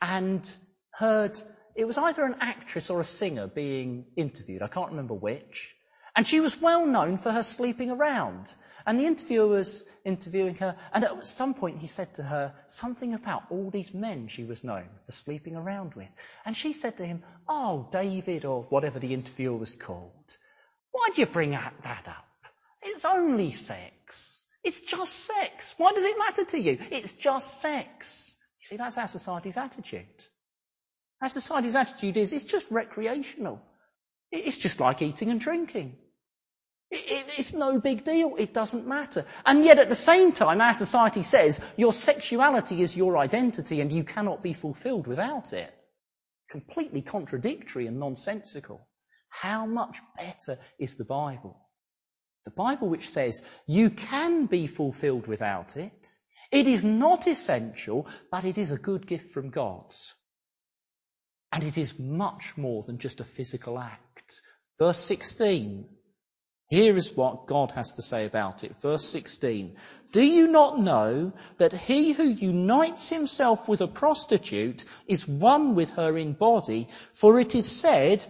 and 0.00 0.56
heard 0.92 1.40
it 1.76 1.84
was 1.86 1.98
either 1.98 2.24
an 2.24 2.36
actress 2.40 2.90
or 2.90 3.00
a 3.00 3.04
singer 3.04 3.46
being 3.46 4.06
interviewed. 4.16 4.62
I 4.62 4.68
can't 4.68 4.90
remember 4.90 5.14
which. 5.14 5.74
And 6.16 6.26
she 6.26 6.40
was 6.40 6.60
well 6.60 6.86
known 6.86 7.16
for 7.16 7.30
her 7.30 7.42
sleeping 7.42 7.90
around. 7.90 8.54
And 8.86 8.98
the 8.98 9.06
interviewer 9.06 9.46
was 9.46 9.84
interviewing 10.04 10.56
her, 10.56 10.76
and 10.92 11.04
at 11.04 11.24
some 11.24 11.54
point 11.54 11.78
he 11.78 11.86
said 11.86 12.14
to 12.14 12.22
her 12.22 12.54
something 12.66 13.14
about 13.14 13.44
all 13.50 13.70
these 13.70 13.94
men 13.94 14.28
she 14.28 14.44
was 14.44 14.64
known 14.64 14.88
for 15.06 15.12
sleeping 15.12 15.54
around 15.54 15.94
with. 15.94 16.10
And 16.44 16.56
she 16.56 16.72
said 16.72 16.96
to 16.96 17.06
him, 17.06 17.22
Oh, 17.48 17.88
David, 17.92 18.44
or 18.44 18.62
whatever 18.64 18.98
the 18.98 19.14
interviewer 19.14 19.56
was 19.56 19.74
called, 19.74 20.36
why 20.92 21.10
do 21.14 21.20
you 21.20 21.26
bring 21.26 21.52
that 21.52 22.08
up? 22.08 22.26
It's 22.82 23.04
only 23.04 23.52
sex. 23.52 24.44
It's 24.64 24.80
just 24.80 25.12
sex. 25.12 25.74
Why 25.78 25.92
does 25.92 26.04
it 26.04 26.18
matter 26.18 26.44
to 26.46 26.58
you? 26.58 26.78
It's 26.90 27.12
just 27.12 27.60
sex. 27.60 28.29
You 28.60 28.66
see, 28.66 28.76
that's 28.76 28.98
our 28.98 29.08
society's 29.08 29.56
attitude. 29.56 30.06
Our 31.22 31.28
society's 31.28 31.76
attitude 31.76 32.16
is 32.16 32.32
it's 32.32 32.44
just 32.44 32.70
recreational. 32.70 33.62
It's 34.32 34.58
just 34.58 34.80
like 34.80 35.02
eating 35.02 35.30
and 35.30 35.40
drinking. 35.40 35.96
It's 36.90 37.54
no 37.54 37.78
big 37.80 38.04
deal. 38.04 38.34
It 38.36 38.52
doesn't 38.52 38.86
matter. 38.86 39.24
And 39.46 39.64
yet 39.64 39.78
at 39.78 39.88
the 39.88 39.94
same 39.94 40.32
time, 40.32 40.60
our 40.60 40.74
society 40.74 41.22
says 41.22 41.60
your 41.76 41.92
sexuality 41.92 42.82
is 42.82 42.96
your 42.96 43.16
identity 43.16 43.80
and 43.80 43.92
you 43.92 44.02
cannot 44.02 44.42
be 44.42 44.52
fulfilled 44.54 45.06
without 45.06 45.52
it. 45.52 45.72
Completely 46.50 47.00
contradictory 47.00 47.86
and 47.86 48.00
nonsensical. 48.00 48.88
How 49.28 49.66
much 49.66 50.00
better 50.18 50.58
is 50.80 50.96
the 50.96 51.04
Bible? 51.04 51.56
The 52.44 52.50
Bible 52.50 52.88
which 52.88 53.08
says 53.08 53.42
you 53.66 53.90
can 53.90 54.46
be 54.46 54.66
fulfilled 54.66 55.28
without 55.28 55.76
it. 55.76 56.16
It 56.50 56.66
is 56.66 56.84
not 56.84 57.26
essential, 57.26 58.06
but 58.30 58.44
it 58.44 58.58
is 58.58 58.70
a 58.70 58.78
good 58.78 59.06
gift 59.06 59.30
from 59.30 59.50
God. 59.50 59.94
And 61.52 61.64
it 61.64 61.78
is 61.78 61.98
much 61.98 62.54
more 62.56 62.82
than 62.82 62.98
just 62.98 63.20
a 63.20 63.24
physical 63.24 63.78
act. 63.78 64.40
Verse 64.78 64.98
16. 64.98 65.86
Here 66.70 66.96
is 66.96 67.16
what 67.16 67.46
God 67.46 67.72
has 67.72 67.92
to 67.94 68.02
say 68.02 68.26
about 68.26 68.62
it. 68.62 68.80
Verse 68.80 69.04
16. 69.08 69.76
Do 70.12 70.22
you 70.22 70.46
not 70.46 70.78
know 70.78 71.32
that 71.58 71.72
he 71.72 72.12
who 72.12 72.28
unites 72.28 73.10
himself 73.10 73.68
with 73.68 73.80
a 73.80 73.88
prostitute 73.88 74.84
is 75.08 75.26
one 75.26 75.74
with 75.74 75.92
her 75.92 76.16
in 76.16 76.32
body? 76.32 76.88
For 77.14 77.40
it 77.40 77.56
is 77.56 77.68
said, 77.68 78.24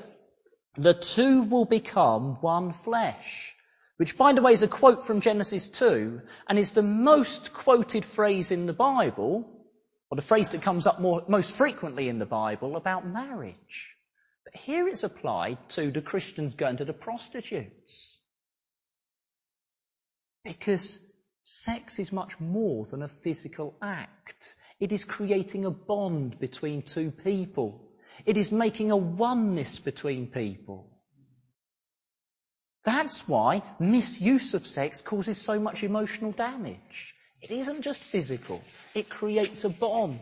the 0.75 0.95
two 0.95 1.43
will 1.43 1.67
become 1.67 2.37
one 2.41 2.73
flesh. 2.73 3.55
Which, 4.01 4.17
by 4.17 4.33
the 4.33 4.41
way, 4.41 4.55
is 4.55 4.63
a 4.63 4.67
quote 4.67 5.05
from 5.05 5.21
Genesis 5.21 5.69
2 5.69 6.23
and 6.49 6.59
is 6.59 6.73
the 6.73 6.81
most 6.81 7.53
quoted 7.53 8.03
phrase 8.03 8.51
in 8.51 8.65
the 8.65 8.73
Bible, 8.73 9.47
or 10.11 10.17
the 10.17 10.23
phrase 10.23 10.49
that 10.49 10.63
comes 10.63 10.87
up 10.87 11.03
more, 11.03 11.23
most 11.29 11.55
frequently 11.55 12.09
in 12.09 12.19
the 12.19 12.25
Bible 12.25 12.77
about 12.77 13.07
marriage. 13.07 13.99
But 14.45 14.57
here 14.57 14.89
it's 14.89 15.03
applied 15.03 15.59
to 15.77 15.91
the 15.91 16.01
Christians 16.01 16.55
going 16.55 16.79
to 16.79 16.87
the 16.87 16.95
prostitutes. 16.95 18.19
Because 20.45 20.99
sex 21.43 21.99
is 21.99 22.11
much 22.11 22.41
more 22.41 22.87
than 22.87 23.03
a 23.03 23.09
physical 23.09 23.77
act. 23.83 24.55
It 24.79 24.93
is 24.93 25.05
creating 25.05 25.67
a 25.67 25.71
bond 25.71 26.41
between 26.41 26.81
two 26.81 27.11
people. 27.11 27.93
It 28.25 28.39
is 28.39 28.51
making 28.51 28.93
a 28.93 28.97
oneness 28.97 29.79
between 29.79 30.29
people. 30.29 30.91
That's 32.85 33.29
why 33.29 33.63
misuse 33.79 34.55
of 34.55 34.67
sex 34.67 35.03
causes 35.03 35.39
so 35.39 35.59
much 35.61 35.83
emotional 35.83 36.33
damage. 36.33 37.15
It 37.43 37.51
isn't 37.51 37.83
just 37.83 38.01
physical. 38.01 38.63
It 38.95 39.09
creates 39.09 39.65
a 39.65 39.71
bond. 39.71 40.21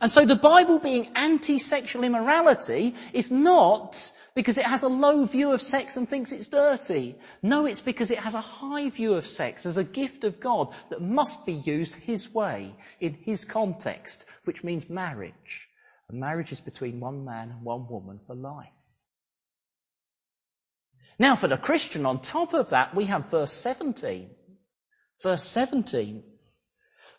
And 0.00 0.10
so 0.10 0.24
the 0.24 0.36
Bible 0.36 0.78
being 0.78 1.08
anti-sexual 1.14 2.04
immorality 2.04 2.94
is 3.12 3.30
not 3.30 4.12
because 4.34 4.58
it 4.58 4.64
has 4.64 4.82
a 4.82 4.88
low 4.88 5.24
view 5.24 5.52
of 5.52 5.60
sex 5.60 5.96
and 5.96 6.08
thinks 6.08 6.32
it's 6.32 6.48
dirty. 6.48 7.16
No, 7.42 7.66
it's 7.66 7.80
because 7.80 8.10
it 8.10 8.18
has 8.18 8.34
a 8.34 8.40
high 8.40 8.88
view 8.90 9.14
of 9.14 9.26
sex 9.26 9.66
as 9.66 9.76
a 9.76 9.84
gift 9.84 10.24
of 10.24 10.40
God 10.40 10.72
that 10.90 11.02
must 11.02 11.44
be 11.44 11.52
used 11.52 11.94
His 11.94 12.32
way, 12.32 12.74
in 13.00 13.14
His 13.14 13.44
context, 13.44 14.24
which 14.44 14.64
means 14.64 14.88
marriage. 14.88 15.68
And 16.08 16.20
marriage 16.20 16.52
is 16.52 16.60
between 16.60 17.00
one 17.00 17.24
man 17.24 17.50
and 17.50 17.62
one 17.62 17.86
woman 17.88 18.20
for 18.26 18.34
life. 18.34 18.68
Now 21.22 21.36
for 21.36 21.46
the 21.46 21.56
Christian, 21.56 22.04
on 22.04 22.20
top 22.20 22.52
of 22.52 22.70
that, 22.70 22.96
we 22.96 23.04
have 23.04 23.30
verse 23.30 23.52
17. 23.52 24.28
Verse 25.22 25.44
17. 25.44 26.24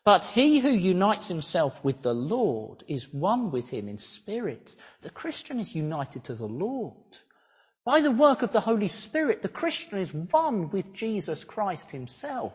But 0.03 0.25
he 0.25 0.59
who 0.59 0.71
unites 0.71 1.29
himself 1.29 1.81
with 1.85 2.01
the 2.01 2.13
Lord 2.13 2.83
is 2.89 3.13
one 3.13 3.49
with 3.49 3.69
him 3.69 3.87
in 3.87 3.97
spirit. 3.97 4.75
The 5.03 5.09
Christian 5.09 5.57
is 5.57 5.73
united 5.73 6.25
to 6.25 6.35
the 6.35 6.49
Lord. 6.49 7.17
By 7.85 8.01
the 8.01 8.11
work 8.11 8.41
of 8.41 8.51
the 8.51 8.59
Holy 8.59 8.89
Spirit, 8.89 9.41
the 9.41 9.47
Christian 9.47 9.99
is 9.99 10.13
one 10.13 10.69
with 10.69 10.91
Jesus 10.91 11.45
Christ 11.45 11.89
himself. 11.89 12.53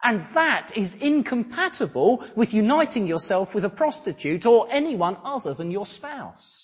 And 0.00 0.22
that 0.34 0.76
is 0.76 0.94
incompatible 0.94 2.24
with 2.36 2.54
uniting 2.54 3.08
yourself 3.08 3.52
with 3.52 3.64
a 3.64 3.76
prostitute 3.82 4.46
or 4.46 4.68
anyone 4.70 5.16
other 5.24 5.54
than 5.54 5.72
your 5.72 5.86
spouse. 5.86 6.63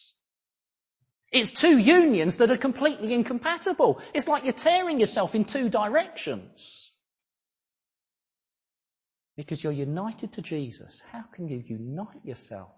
It's 1.33 1.53
two 1.53 1.79
unions 1.79 2.39
that 2.39 2.51
are 2.51 2.57
completely 2.57 3.15
incompatible. 3.15 4.01
It's 4.13 4.27
like 4.27 4.45
you're 4.45 4.53
tearing 4.53 4.99
yourself 4.99 5.35
in 5.35 5.45
two 5.45 5.69
directions. 5.69 6.93
Because 9.37 9.63
you're 9.63 9.73
united 9.73 10.33
to 10.33 10.43
Jesus. 10.43 11.03
How 11.13 11.23
can 11.33 11.49
you 11.49 11.63
unite 11.65 12.25
yourself 12.25 12.73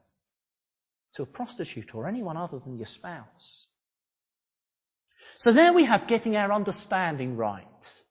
to 1.14 1.22
a 1.22 1.26
prostitute 1.26 1.94
or 1.94 2.06
anyone 2.06 2.36
other 2.36 2.58
than 2.58 2.76
your 2.76 2.86
spouse? 2.86 3.68
So 5.36 5.50
there 5.50 5.72
we 5.72 5.84
have 5.84 6.06
getting 6.06 6.36
our 6.36 6.52
understanding 6.52 7.36
right. 7.36 8.02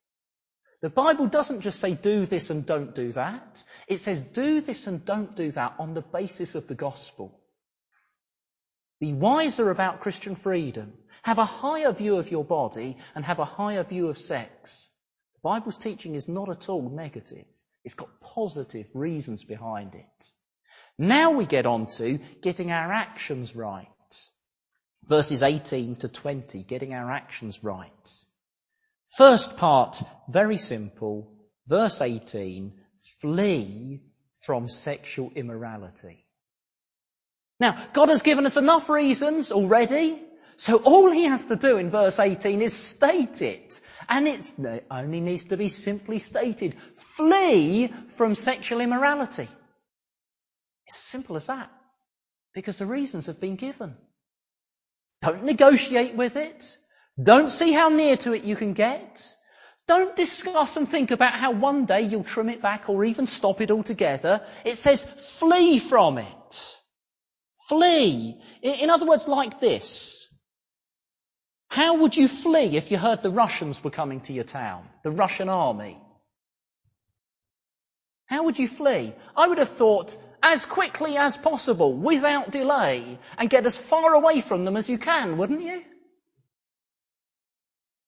The 0.82 0.89
Bible 0.89 1.27
doesn't 1.27 1.62
just 1.62 1.80
say 1.80 1.93
do 1.93 2.25
this 2.25 2.49
and 2.49 2.65
don't 2.65 2.95
do 2.95 3.12
that. 3.12 3.63
It 3.88 3.99
says 3.99 4.19
do 4.19 4.62
this 4.62 4.88
and 4.88 5.06
don't 5.06 5.36
do 5.36 5.51
that 5.51 5.75
on 5.77 5.93
the 5.93 6.01
basis 6.01 6.56
of 6.56 6.67
the 6.67 6.75
gospel. 6.75 7.40
Be 9.01 9.13
wiser 9.13 9.71
about 9.71 10.01
Christian 10.01 10.35
freedom. 10.35 10.93
Have 11.23 11.39
a 11.39 11.45
higher 11.45 11.91
view 11.91 12.17
of 12.17 12.29
your 12.29 12.45
body 12.45 12.97
and 13.15 13.25
have 13.25 13.39
a 13.39 13.45
higher 13.45 13.83
view 13.83 14.09
of 14.09 14.17
sex. 14.17 14.91
The 15.33 15.39
Bible's 15.41 15.79
teaching 15.79 16.13
is 16.13 16.29
not 16.29 16.49
at 16.49 16.69
all 16.69 16.87
negative. 16.87 17.47
It's 17.83 17.95
got 17.95 18.21
positive 18.21 18.87
reasons 18.93 19.43
behind 19.43 19.95
it. 19.95 20.31
Now 20.99 21.31
we 21.31 21.47
get 21.47 21.65
on 21.65 21.87
to 21.97 22.19
getting 22.43 22.71
our 22.71 22.91
actions 22.91 23.55
right. 23.55 23.87
Verses 25.07 25.41
18 25.41 25.95
to 25.95 26.07
20, 26.07 26.61
getting 26.61 26.93
our 26.93 27.11
actions 27.11 27.63
right. 27.63 28.09
First 29.17 29.57
part, 29.57 29.99
very 30.29 30.59
simple. 30.59 31.33
Verse 31.65 32.03
18, 32.03 32.79
flee 33.19 34.03
from 34.45 34.69
sexual 34.69 35.31
immorality. 35.35 36.23
Now, 37.62 37.78
God 37.93 38.10
has 38.10 38.24
given 38.24 38.47
us 38.47 38.58
enough 38.58 38.89
reasons 38.89 39.52
already, 39.52 40.19
so 40.58 40.78
all 40.78 41.12
he 41.12 41.26
has 41.26 41.45
to 41.45 41.56
do 41.56 41.78
in 41.78 41.91
verse 41.91 42.19
18 42.19 42.60
is 42.60 42.74
state 42.74 43.43
it. 43.43 43.80
And 44.10 44.28
it 44.28 44.86
only 44.89 45.21
needs 45.21 45.45
to 45.45 45.58
be 45.58 45.69
simply 45.69 46.17
stated. 46.17 46.74
Flee 46.95 47.93
from 48.17 48.34
sexual 48.34 48.82
immorality. 48.82 49.47
It's 50.88 50.97
as 50.97 51.04
simple 51.04 51.36
as 51.36 51.45
that. 51.45 51.71
Because 52.56 52.78
the 52.78 52.88
reasons 52.88 53.28
have 53.28 53.39
been 53.39 53.58
given. 53.58 53.95
Don't 55.21 55.43
negotiate 55.43 56.15
with 56.15 56.38
it. 56.38 56.80
Don't 57.21 57.47
see 57.47 57.74
how 57.74 57.89
near 57.89 58.17
to 58.17 58.34
it 58.34 58.43
you 58.43 58.56
can 58.56 58.74
get. 58.74 59.36
Don't 59.86 60.15
discuss 60.15 60.78
and 60.78 60.89
think 60.89 61.12
about 61.12 61.36
how 61.36 61.52
one 61.52 61.86
day 61.86 62.02
you'll 62.02 62.24
trim 62.24 62.50
it 62.50 62.63
back 62.63 62.89
or 62.89 63.06
even 63.06 63.28
stop 63.28 63.62
it 63.62 63.69
altogether. 63.69 64.41
It 64.65 64.78
says 64.78 65.04
flee 65.04 65.78
from 65.78 66.17
it. 66.17 66.78
Flee. 67.71 68.38
In 68.62 68.89
other 68.89 69.05
words, 69.05 69.29
like 69.29 69.62
this. 69.62 70.27
How 71.69 71.99
would 71.99 72.17
you 72.17 72.27
flee 72.27 72.75
if 72.75 72.91
you 72.91 72.97
heard 72.97 73.23
the 73.23 73.29
Russians 73.29 73.81
were 73.81 73.91
coming 73.91 74.19
to 74.21 74.34
your 74.34 74.43
town? 74.43 74.89
The 75.03 75.12
Russian 75.12 75.47
army? 75.47 75.97
How 78.25 78.43
would 78.43 78.60
you 78.60 78.67
flee? 78.67 79.13
I 79.38 79.47
would 79.47 79.57
have 79.57 79.69
thought 79.69 80.17
as 80.43 80.65
quickly 80.65 81.15
as 81.15 81.38
possible, 81.38 81.93
without 81.93 82.51
delay, 82.51 83.17
and 83.38 83.49
get 83.49 83.65
as 83.65 83.77
far 83.77 84.15
away 84.15 84.41
from 84.41 84.65
them 84.65 84.75
as 84.75 84.89
you 84.89 84.97
can, 84.97 85.38
wouldn't 85.38 85.63
you? 85.63 85.81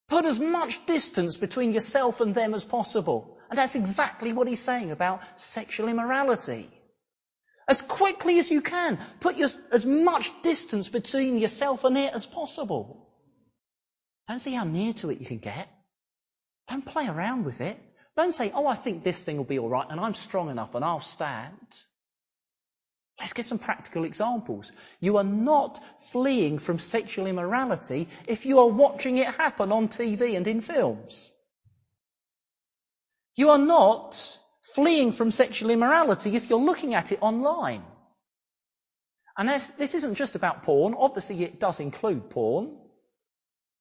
Put 0.09 0.25
as 0.25 0.41
much 0.41 0.85
distance 0.85 1.37
between 1.37 1.71
yourself 1.71 2.19
and 2.19 2.35
them 2.35 2.53
as 2.53 2.65
possible. 2.65 3.37
And 3.49 3.57
that's 3.57 3.75
exactly 3.75 4.33
what 4.33 4.49
he's 4.49 4.59
saying 4.59 4.91
about 4.91 5.21
sexual 5.39 5.87
immorality. 5.87 6.67
As 7.67 7.81
quickly 7.81 8.39
as 8.39 8.51
you 8.51 8.61
can. 8.61 8.99
Put 9.19 9.37
your, 9.37 9.49
as 9.71 9.85
much 9.85 10.31
distance 10.41 10.89
between 10.89 11.37
yourself 11.37 11.83
and 11.83 11.97
it 11.97 12.13
as 12.13 12.25
possible. 12.25 13.09
Don't 14.27 14.39
see 14.39 14.53
how 14.53 14.63
near 14.63 14.93
to 14.93 15.09
it 15.09 15.19
you 15.19 15.25
can 15.25 15.39
get. 15.39 15.67
Don't 16.67 16.85
play 16.85 17.07
around 17.07 17.45
with 17.45 17.61
it. 17.61 17.77
Don't 18.15 18.33
say, 18.33 18.51
oh, 18.53 18.67
I 18.67 18.75
think 18.75 19.03
this 19.03 19.23
thing 19.23 19.37
will 19.37 19.43
be 19.43 19.59
alright 19.59 19.87
and 19.89 19.99
I'm 19.99 20.13
strong 20.13 20.49
enough 20.49 20.75
and 20.75 20.85
I'll 20.85 21.01
stand. 21.01 21.57
Let's 23.19 23.33
get 23.33 23.45
some 23.45 23.59
practical 23.59 24.05
examples. 24.05 24.71
You 24.99 25.17
are 25.17 25.23
not 25.23 25.79
fleeing 26.11 26.59
from 26.59 26.79
sexual 26.79 27.27
immorality 27.27 28.07
if 28.27 28.45
you 28.45 28.59
are 28.59 28.67
watching 28.67 29.17
it 29.17 29.27
happen 29.27 29.71
on 29.71 29.87
TV 29.87 30.35
and 30.35 30.47
in 30.47 30.61
films. 30.61 31.31
You 33.35 33.49
are 33.49 33.57
not 33.57 34.39
fleeing 34.75 35.11
from 35.11 35.31
sexual 35.31 35.69
immorality 35.69 36.35
if 36.35 36.49
you're 36.49 36.59
looking 36.59 36.93
at 36.93 37.11
it 37.11 37.19
online. 37.21 37.83
And 39.37 39.49
this 39.49 39.95
isn't 39.95 40.15
just 40.15 40.35
about 40.35 40.63
porn. 40.63 40.93
Obviously, 40.97 41.43
it 41.43 41.59
does 41.59 41.79
include 41.79 42.29
porn. 42.29 42.77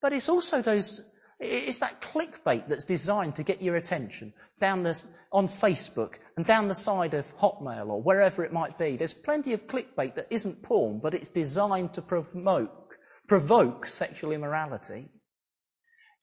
But 0.01 0.13
it's 0.13 0.29
also 0.29 0.63
those 0.63 1.03
it's 1.43 1.81
that 1.81 2.01
clickbait 2.01 2.69
that's 2.69 2.85
designed 2.85 3.35
to 3.37 3.43
get 3.43 3.61
your 3.63 3.75
attention 3.75 4.33
down 4.61 4.85
this, 4.85 5.05
on 5.33 5.49
Facebook 5.49 6.15
and 6.37 6.47
down 6.47 6.69
the 6.69 6.75
side 6.75 7.15
of 7.15 7.27
Hotmail 7.37 7.89
or 7.89 8.01
wherever 8.01 8.45
it 8.45 8.53
might 8.53 8.79
be. 8.79 8.97
There's 8.97 9.13
plenty 9.13 9.53
of 9.53 9.67
clickbait 9.67 10.15
that 10.15 10.29
isn't 10.31 10.63
porn, 10.63 11.01
but 11.01 11.15
it's 11.15 11.31
designed 11.31 11.95
to 11.95 12.03
provoke, 12.03 12.95
provoke 13.27 13.87
sexual 13.87 14.31
immorality. 14.31 15.09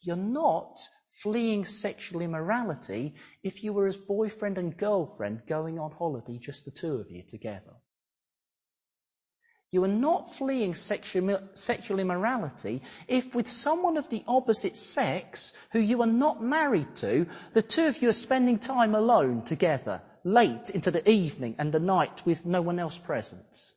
You're 0.01 0.15
not 0.15 0.79
fleeing 1.23 1.65
sexual 1.65 2.21
immorality 2.21 3.13
if 3.43 3.63
you 3.63 3.73
were 3.73 3.87
as 3.87 3.97
boyfriend 3.97 4.57
and 4.57 4.77
girlfriend 4.77 5.41
going 5.47 5.79
on 5.79 5.91
holiday, 5.91 6.37
just 6.37 6.65
the 6.65 6.71
two 6.71 6.95
of 6.95 7.11
you 7.11 7.23
together. 7.23 7.73
You 9.71 9.83
are 9.83 9.87
not 9.87 10.33
fleeing 10.33 10.73
sexual, 10.73 11.99
immorality 11.99 12.81
if 13.07 13.35
with 13.35 13.47
someone 13.47 13.97
of 13.97 14.09
the 14.09 14.23
opposite 14.27 14.77
sex 14.77 15.53
who 15.71 15.79
you 15.79 16.01
are 16.01 16.07
not 16.07 16.41
married 16.41 16.95
to, 16.97 17.27
the 17.53 17.61
two 17.61 17.85
of 17.85 18.01
you 18.01 18.09
are 18.09 18.13
spending 18.13 18.57
time 18.57 18.95
alone 18.95 19.43
together, 19.43 20.01
late 20.23 20.71
into 20.71 20.89
the 20.89 21.07
evening 21.07 21.55
and 21.59 21.71
the 21.71 21.79
night 21.79 22.25
with 22.25 22.47
no 22.47 22.63
one 22.63 22.79
else 22.79 22.97
present. 22.97 23.73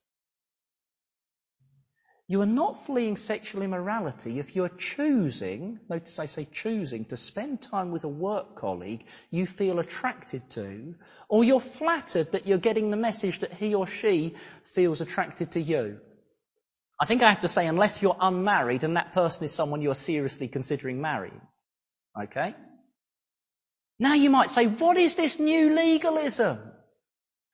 You 2.32 2.40
are 2.40 2.46
not 2.46 2.86
fleeing 2.86 3.18
sexual 3.18 3.60
immorality 3.60 4.38
if 4.38 4.56
you 4.56 4.64
are 4.64 4.70
choosing, 4.70 5.78
notice 5.90 6.18
I 6.18 6.24
say 6.24 6.46
choosing, 6.50 7.04
to 7.10 7.16
spend 7.18 7.60
time 7.60 7.90
with 7.90 8.04
a 8.04 8.08
work 8.08 8.56
colleague 8.56 9.04
you 9.30 9.46
feel 9.46 9.78
attracted 9.80 10.48
to, 10.52 10.94
or 11.28 11.44
you're 11.44 11.60
flattered 11.60 12.32
that 12.32 12.46
you're 12.46 12.56
getting 12.56 12.90
the 12.90 12.96
message 12.96 13.40
that 13.40 13.52
he 13.52 13.74
or 13.74 13.86
she 13.86 14.34
feels 14.64 15.02
attracted 15.02 15.50
to 15.50 15.60
you. 15.60 16.00
I 16.98 17.04
think 17.04 17.22
I 17.22 17.28
have 17.28 17.42
to 17.42 17.48
say, 17.48 17.66
unless 17.66 18.00
you're 18.00 18.16
unmarried 18.18 18.82
and 18.82 18.96
that 18.96 19.12
person 19.12 19.44
is 19.44 19.52
someone 19.52 19.82
you're 19.82 19.94
seriously 19.94 20.48
considering 20.48 21.02
marrying. 21.02 21.42
Okay? 22.18 22.54
Now 23.98 24.14
you 24.14 24.30
might 24.30 24.48
say, 24.48 24.68
what 24.68 24.96
is 24.96 25.16
this 25.16 25.38
new 25.38 25.74
legalism? 25.74 26.60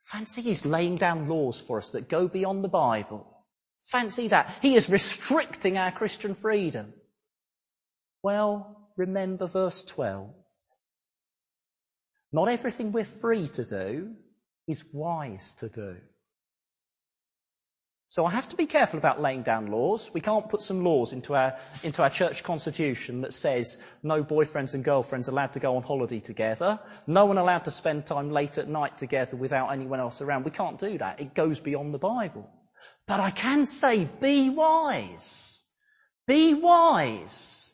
Fancy 0.02 0.42
he's 0.42 0.64
laying 0.64 0.94
down 0.94 1.26
laws 1.26 1.60
for 1.60 1.78
us 1.78 1.88
that 1.90 2.08
go 2.08 2.28
beyond 2.28 2.62
the 2.62 2.68
Bible. 2.68 3.34
Fancy 3.80 4.28
that. 4.28 4.58
He 4.60 4.74
is 4.74 4.90
restricting 4.90 5.78
our 5.78 5.92
Christian 5.92 6.34
freedom. 6.34 6.92
Well, 8.22 8.90
remember 8.96 9.46
verse 9.46 9.84
12. 9.84 10.34
Not 12.32 12.48
everything 12.48 12.92
we're 12.92 13.04
free 13.04 13.48
to 13.48 13.64
do 13.64 14.14
is 14.66 14.84
wise 14.92 15.54
to 15.56 15.68
do. 15.68 15.96
So 18.10 18.24
I 18.24 18.30
have 18.30 18.48
to 18.48 18.56
be 18.56 18.64
careful 18.64 18.98
about 18.98 19.20
laying 19.20 19.42
down 19.42 19.66
laws. 19.66 20.10
We 20.14 20.22
can't 20.22 20.48
put 20.48 20.62
some 20.62 20.82
laws 20.82 21.12
into 21.12 21.34
our, 21.34 21.58
into 21.82 22.02
our 22.02 22.08
church 22.08 22.42
constitution 22.42 23.20
that 23.20 23.34
says 23.34 23.82
no 24.02 24.24
boyfriends 24.24 24.72
and 24.72 24.82
girlfriends 24.82 25.28
allowed 25.28 25.52
to 25.52 25.60
go 25.60 25.76
on 25.76 25.82
holiday 25.82 26.18
together. 26.18 26.80
No 27.06 27.26
one 27.26 27.36
allowed 27.36 27.66
to 27.66 27.70
spend 27.70 28.06
time 28.06 28.30
late 28.30 28.56
at 28.56 28.66
night 28.66 28.96
together 28.96 29.36
without 29.36 29.72
anyone 29.72 30.00
else 30.00 30.22
around. 30.22 30.44
We 30.44 30.50
can't 30.50 30.78
do 30.78 30.96
that. 30.98 31.20
It 31.20 31.34
goes 31.34 31.60
beyond 31.60 31.92
the 31.92 31.98
Bible. 31.98 32.50
But 33.06 33.20
I 33.20 33.30
can 33.30 33.66
say, 33.66 34.04
be 34.04 34.50
wise. 34.50 35.62
Be 36.26 36.54
wise. 36.54 37.72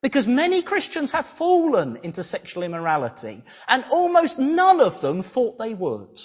Because 0.00 0.26
many 0.26 0.62
Christians 0.62 1.12
have 1.12 1.26
fallen 1.26 1.98
into 2.02 2.22
sexual 2.22 2.62
immorality, 2.62 3.42
and 3.66 3.84
almost 3.90 4.38
none 4.38 4.80
of 4.80 5.00
them 5.00 5.22
thought 5.22 5.58
they 5.58 5.74
would. 5.74 6.20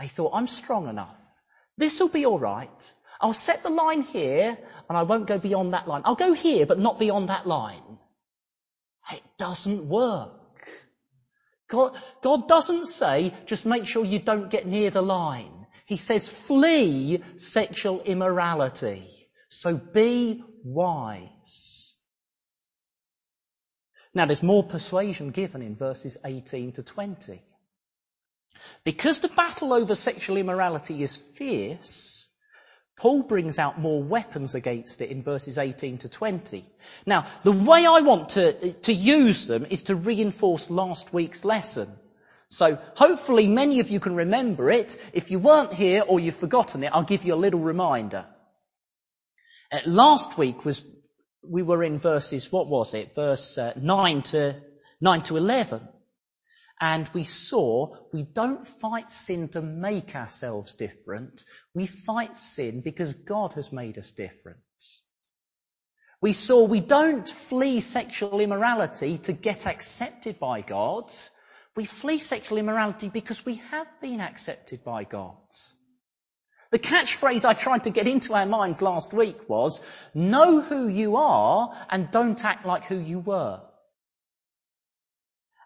They 0.00 0.08
thought, 0.08 0.32
I'm 0.34 0.46
strong 0.46 0.88
enough. 0.88 1.16
This 1.76 2.00
will 2.00 2.08
be 2.08 2.26
alright. 2.26 2.92
I'll 3.20 3.34
set 3.34 3.62
the 3.62 3.70
line 3.70 4.02
here, 4.02 4.56
and 4.88 4.98
I 4.98 5.02
won't 5.02 5.26
go 5.26 5.38
beyond 5.38 5.74
that 5.74 5.86
line. 5.86 6.02
I'll 6.04 6.14
go 6.14 6.32
here, 6.32 6.66
but 6.66 6.78
not 6.78 6.98
beyond 6.98 7.28
that 7.28 7.46
line. 7.46 7.98
It 9.12 9.22
doesn't 9.38 9.88
work. 9.88 10.32
God, 11.68 11.96
God 12.22 12.48
doesn't 12.48 12.86
say, 12.86 13.34
just 13.46 13.66
make 13.66 13.86
sure 13.86 14.04
you 14.04 14.18
don't 14.18 14.50
get 14.50 14.66
near 14.66 14.90
the 14.90 15.02
line. 15.02 15.57
He 15.88 15.96
says, 15.96 16.28
flee 16.28 17.22
sexual 17.36 18.02
immorality. 18.02 19.06
So 19.48 19.74
be 19.74 20.44
wise. 20.62 21.94
Now 24.12 24.26
there's 24.26 24.42
more 24.42 24.62
persuasion 24.62 25.30
given 25.30 25.62
in 25.62 25.76
verses 25.76 26.18
18 26.22 26.72
to 26.72 26.82
20. 26.82 27.40
Because 28.84 29.20
the 29.20 29.28
battle 29.28 29.72
over 29.72 29.94
sexual 29.94 30.36
immorality 30.36 31.02
is 31.02 31.16
fierce, 31.16 32.28
Paul 32.98 33.22
brings 33.22 33.58
out 33.58 33.80
more 33.80 34.02
weapons 34.02 34.54
against 34.54 35.00
it 35.00 35.08
in 35.08 35.22
verses 35.22 35.56
18 35.56 35.98
to 35.98 36.10
20. 36.10 36.66
Now, 37.06 37.28
the 37.44 37.52
way 37.52 37.86
I 37.86 38.00
want 38.00 38.28
to, 38.30 38.74
to 38.74 38.92
use 38.92 39.46
them 39.46 39.64
is 39.64 39.84
to 39.84 39.96
reinforce 39.96 40.68
last 40.68 41.14
week's 41.14 41.46
lesson. 41.46 41.90
So 42.50 42.78
hopefully 42.96 43.46
many 43.46 43.80
of 43.80 43.90
you 43.90 44.00
can 44.00 44.14
remember 44.14 44.70
it. 44.70 44.96
If 45.12 45.30
you 45.30 45.38
weren't 45.38 45.74
here 45.74 46.02
or 46.06 46.18
you've 46.18 46.34
forgotten 46.34 46.82
it, 46.82 46.90
I'll 46.92 47.02
give 47.02 47.24
you 47.24 47.34
a 47.34 47.36
little 47.36 47.60
reminder. 47.60 48.26
Uh, 49.70 49.80
last 49.84 50.38
week 50.38 50.64
was, 50.64 50.84
we 51.42 51.62
were 51.62 51.84
in 51.84 51.98
verses, 51.98 52.50
what 52.50 52.68
was 52.68 52.94
it? 52.94 53.14
Verse 53.14 53.58
uh, 53.58 53.74
9 53.76 54.22
to, 54.22 54.56
9 55.00 55.22
to 55.24 55.36
11. 55.36 55.86
And 56.80 57.10
we 57.12 57.24
saw 57.24 57.96
we 58.12 58.22
don't 58.22 58.66
fight 58.66 59.12
sin 59.12 59.48
to 59.48 59.60
make 59.60 60.14
ourselves 60.14 60.76
different. 60.76 61.44
We 61.74 61.86
fight 61.86 62.38
sin 62.38 62.80
because 62.80 63.12
God 63.12 63.54
has 63.54 63.72
made 63.72 63.98
us 63.98 64.12
different. 64.12 64.58
We 66.20 66.32
saw 66.32 66.64
we 66.64 66.80
don't 66.80 67.28
flee 67.28 67.80
sexual 67.80 68.40
immorality 68.40 69.18
to 69.18 69.32
get 69.32 69.66
accepted 69.66 70.38
by 70.38 70.62
God. 70.62 71.12
We 71.78 71.84
flee 71.84 72.18
sexual 72.18 72.58
immorality 72.58 73.08
because 73.08 73.46
we 73.46 73.62
have 73.70 73.86
been 74.00 74.20
accepted 74.20 74.82
by 74.82 75.04
God. 75.04 75.36
The 76.72 76.80
catchphrase 76.80 77.44
I 77.44 77.52
tried 77.52 77.84
to 77.84 77.90
get 77.90 78.08
into 78.08 78.34
our 78.34 78.46
minds 78.46 78.82
last 78.82 79.12
week 79.12 79.48
was, 79.48 79.84
know 80.12 80.60
who 80.60 80.88
you 80.88 81.18
are 81.18 81.72
and 81.88 82.10
don't 82.10 82.44
act 82.44 82.66
like 82.66 82.86
who 82.86 82.98
you 82.98 83.20
were. 83.20 83.60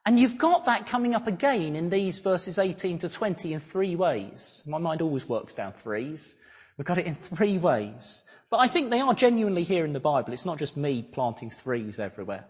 And 0.04 0.20
you've 0.20 0.36
got 0.36 0.66
that 0.66 0.86
coming 0.86 1.14
up 1.14 1.28
again 1.28 1.76
in 1.76 1.88
these 1.88 2.18
verses 2.18 2.58
18 2.58 2.98
to 2.98 3.08
20 3.08 3.54
in 3.54 3.60
three 3.60 3.96
ways. 3.96 4.62
My 4.66 4.76
mind 4.76 5.00
always 5.00 5.26
works 5.26 5.54
down 5.54 5.72
threes. 5.72 6.36
We've 6.76 6.84
got 6.84 6.98
it 6.98 7.06
in 7.06 7.14
three 7.14 7.56
ways. 7.56 8.22
But 8.50 8.58
I 8.58 8.66
think 8.66 8.90
they 8.90 9.00
are 9.00 9.14
genuinely 9.14 9.62
here 9.62 9.86
in 9.86 9.94
the 9.94 9.98
Bible. 9.98 10.34
It's 10.34 10.44
not 10.44 10.58
just 10.58 10.76
me 10.76 11.00
planting 11.00 11.48
threes 11.48 11.98
everywhere. 11.98 12.44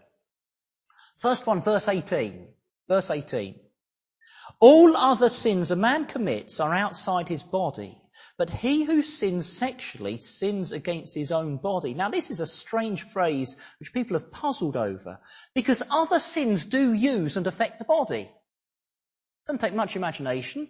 First 1.15 1.47
one, 1.47 1.61
verse 1.61 1.87
18. 1.87 2.45
Verse 2.87 3.09
18. 3.09 3.59
All 4.59 4.95
other 4.95 5.29
sins 5.29 5.71
a 5.71 5.75
man 5.75 6.05
commits 6.05 6.59
are 6.59 6.73
outside 6.73 7.27
his 7.27 7.43
body, 7.43 8.01
but 8.37 8.49
he 8.49 8.83
who 8.83 9.01
sins 9.01 9.45
sexually 9.45 10.17
sins 10.17 10.71
against 10.71 11.15
his 11.15 11.31
own 11.31 11.57
body. 11.57 11.93
Now 11.93 12.09
this 12.09 12.29
is 12.29 12.39
a 12.39 12.47
strange 12.47 13.03
phrase 13.03 13.55
which 13.79 13.93
people 13.93 14.17
have 14.17 14.31
puzzled 14.31 14.77
over, 14.77 15.19
because 15.53 15.83
other 15.89 16.19
sins 16.19 16.65
do 16.65 16.93
use 16.93 17.37
and 17.37 17.47
affect 17.47 17.79
the 17.79 17.85
body. 17.85 18.31
Doesn't 19.45 19.59
take 19.59 19.73
much 19.73 19.95
imagination. 19.95 20.69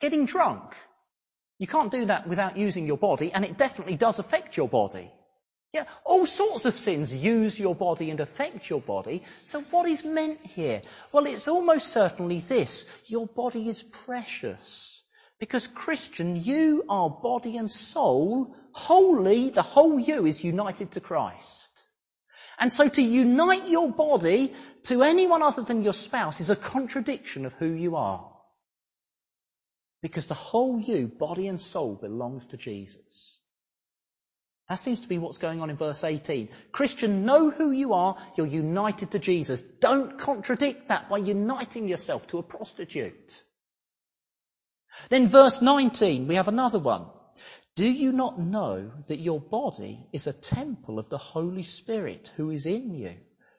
Getting 0.00 0.26
drunk. 0.26 0.74
You 1.58 1.66
can't 1.66 1.90
do 1.90 2.06
that 2.06 2.26
without 2.28 2.56
using 2.56 2.86
your 2.86 2.96
body, 2.96 3.32
and 3.32 3.44
it 3.44 3.58
definitely 3.58 3.96
does 3.96 4.18
affect 4.18 4.56
your 4.56 4.68
body. 4.68 5.12
Yeah, 5.72 5.84
all 6.04 6.26
sorts 6.26 6.64
of 6.64 6.74
sins 6.74 7.14
use 7.14 7.58
your 7.58 7.76
body 7.76 8.10
and 8.10 8.18
affect 8.18 8.68
your 8.68 8.80
body. 8.80 9.22
So 9.42 9.60
what 9.62 9.88
is 9.88 10.04
meant 10.04 10.38
here? 10.40 10.82
Well, 11.12 11.26
it's 11.26 11.46
almost 11.46 11.88
certainly 11.88 12.40
this. 12.40 12.88
Your 13.06 13.28
body 13.28 13.68
is 13.68 13.82
precious. 13.82 15.04
Because 15.38 15.68
Christian, 15.68 16.36
you 16.36 16.84
are 16.88 17.08
body 17.08 17.56
and 17.56 17.70
soul, 17.70 18.54
wholly, 18.72 19.50
the 19.50 19.62
whole 19.62 19.98
you 19.98 20.26
is 20.26 20.44
united 20.44 20.92
to 20.92 21.00
Christ. 21.00 21.88
And 22.58 22.70
so 22.70 22.88
to 22.88 23.00
unite 23.00 23.68
your 23.68 23.90
body 23.90 24.52
to 24.84 25.02
anyone 25.02 25.42
other 25.42 25.62
than 25.62 25.82
your 25.82 25.94
spouse 25.94 26.40
is 26.40 26.50
a 26.50 26.56
contradiction 26.56 27.46
of 27.46 27.54
who 27.54 27.72
you 27.72 27.96
are. 27.96 28.30
Because 30.02 30.26
the 30.26 30.34
whole 30.34 30.78
you, 30.78 31.08
body 31.08 31.48
and 31.48 31.60
soul, 31.60 31.94
belongs 31.94 32.46
to 32.46 32.56
Jesus. 32.56 33.39
That 34.70 34.78
seems 34.78 35.00
to 35.00 35.08
be 35.08 35.18
what's 35.18 35.38
going 35.38 35.60
on 35.60 35.68
in 35.68 35.76
verse 35.76 36.04
18. 36.04 36.48
Christian, 36.70 37.26
know 37.26 37.50
who 37.50 37.72
you 37.72 37.92
are. 37.92 38.16
You're 38.36 38.46
united 38.46 39.10
to 39.10 39.18
Jesus. 39.18 39.60
Don't 39.60 40.16
contradict 40.16 40.86
that 40.88 41.08
by 41.08 41.18
uniting 41.18 41.88
yourself 41.88 42.28
to 42.28 42.38
a 42.38 42.44
prostitute. 42.44 43.42
Then 45.08 45.26
verse 45.26 45.60
19, 45.60 46.28
we 46.28 46.36
have 46.36 46.46
another 46.46 46.78
one. 46.78 47.06
Do 47.74 47.84
you 47.84 48.12
not 48.12 48.38
know 48.38 48.92
that 49.08 49.18
your 49.18 49.40
body 49.40 50.06
is 50.12 50.28
a 50.28 50.32
temple 50.32 51.00
of 51.00 51.08
the 51.08 51.18
Holy 51.18 51.64
Spirit 51.64 52.32
who 52.36 52.50
is 52.50 52.66
in 52.66 52.94
you, 52.94 53.16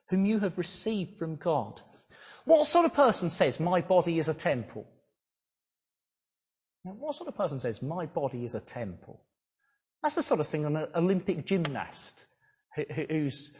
whom 0.09 0.25
you 0.25 0.39
have 0.39 0.57
received 0.57 1.19
from 1.19 1.35
God? 1.35 1.81
What 2.45 2.65
sort 2.67 2.85
of 2.85 2.93
person 2.93 3.29
says, 3.29 3.59
my 3.59 3.81
body 3.81 4.17
is 4.17 4.29
a 4.29 4.33
temple? 4.33 4.87
Now, 6.85 6.93
what 6.93 7.15
sort 7.15 7.27
of 7.27 7.35
person 7.35 7.59
says, 7.59 7.81
my 7.81 8.05
body 8.05 8.45
is 8.45 8.55
a 8.55 8.61
temple? 8.61 9.21
That's 10.01 10.15
the 10.15 10.23
sort 10.23 10.39
of 10.39 10.47
thing 10.47 10.65
an 10.65 10.87
Olympic 10.95 11.45
gymnast 11.45 12.25
who's 13.07 13.51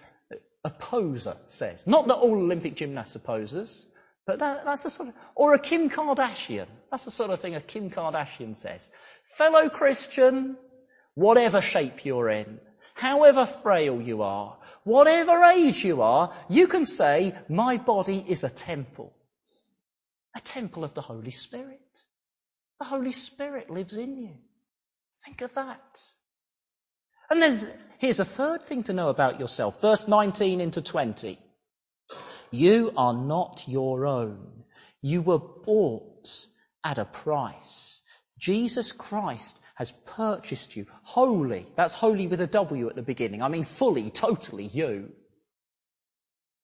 a 0.63 0.69
poser 0.69 1.37
says. 1.47 1.87
Not 1.87 2.07
that 2.07 2.15
all 2.15 2.35
Olympic 2.35 2.75
gymnasts 2.75 3.15
are 3.15 3.19
posers, 3.19 3.85
but 4.25 4.39
that, 4.39 4.65
that's 4.65 4.83
the 4.83 4.89
sort 4.89 5.09
of, 5.09 5.15
or 5.35 5.53
a 5.53 5.59
Kim 5.59 5.89
Kardashian. 5.89 6.67
That's 6.89 7.05
the 7.05 7.11
sort 7.11 7.31
of 7.31 7.41
thing 7.41 7.55
a 7.55 7.61
Kim 7.61 7.89
Kardashian 7.89 8.55
says. 8.55 8.91
Fellow 9.25 9.69
Christian, 9.69 10.57
whatever 11.15 11.61
shape 11.61 12.05
you're 12.05 12.29
in, 12.29 12.59
however 12.93 13.45
frail 13.45 14.01
you 14.01 14.21
are, 14.21 14.57
whatever 14.83 15.43
age 15.43 15.83
you 15.83 16.01
are, 16.01 16.33
you 16.49 16.67
can 16.67 16.85
say, 16.85 17.35
my 17.49 17.77
body 17.77 18.23
is 18.27 18.43
a 18.43 18.49
temple. 18.49 19.13
A 20.35 20.39
temple 20.39 20.83
of 20.83 20.93
the 20.93 21.01
Holy 21.01 21.31
Spirit. 21.31 21.79
The 22.79 22.85
Holy 22.85 23.11
Spirit 23.11 23.69
lives 23.69 23.97
in 23.97 24.17
you. 24.17 24.31
Think 25.25 25.41
of 25.41 25.53
that. 25.55 26.01
And 27.31 27.41
there's, 27.41 27.65
here's 27.99 28.19
a 28.19 28.25
third 28.25 28.61
thing 28.61 28.83
to 28.83 28.93
know 28.93 29.07
about 29.07 29.39
yourself. 29.39 29.79
Verse 29.79 30.05
19 30.05 30.59
into 30.59 30.81
20. 30.81 31.39
You 32.51 32.91
are 32.97 33.13
not 33.13 33.63
your 33.69 34.05
own. 34.05 34.65
You 35.01 35.21
were 35.21 35.39
bought 35.39 36.27
at 36.83 36.97
a 36.97 37.05
price. 37.05 38.01
Jesus 38.37 38.91
Christ 38.91 39.57
has 39.75 39.93
purchased 40.05 40.75
you 40.75 40.87
wholly. 41.03 41.67
That's 41.77 41.93
holy 41.93 42.27
with 42.27 42.41
a 42.41 42.47
W 42.47 42.89
at 42.89 42.95
the 42.97 43.01
beginning. 43.01 43.41
I 43.41 43.47
mean 43.47 43.63
fully, 43.63 44.11
totally 44.11 44.65
you. 44.65 45.13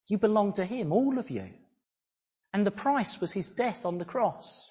You 0.08 0.18
belong 0.18 0.52
to 0.54 0.66
Him, 0.66 0.92
all 0.92 1.18
of 1.18 1.30
you. 1.30 1.50
And 2.54 2.68
the 2.68 2.72
price 2.72 3.22
was 3.22 3.32
His 3.32 3.50
death 3.50 3.86
on 3.86 4.00
the 4.00 4.06
cross. 4.06 4.70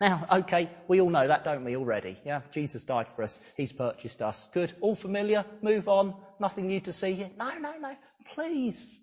Now, 0.00 0.26
okay, 0.30 0.70
we 0.88 1.00
all 1.00 1.08
know 1.08 1.26
that, 1.26 1.44
don't 1.44 1.64
we, 1.64 1.76
already? 1.76 2.18
Yeah, 2.24 2.42
Jesus 2.50 2.84
died 2.84 3.08
for 3.08 3.22
us. 3.22 3.40
He's 3.56 3.72
purchased 3.72 4.20
us. 4.20 4.48
Good. 4.52 4.74
All 4.82 4.94
familiar? 4.94 5.44
Move 5.62 5.88
on. 5.88 6.14
Nothing 6.38 6.66
new 6.66 6.80
to 6.80 6.92
see 6.92 7.14
here? 7.14 7.30
No, 7.38 7.56
no, 7.58 7.78
no. 7.78 7.96
Please. 8.34 8.98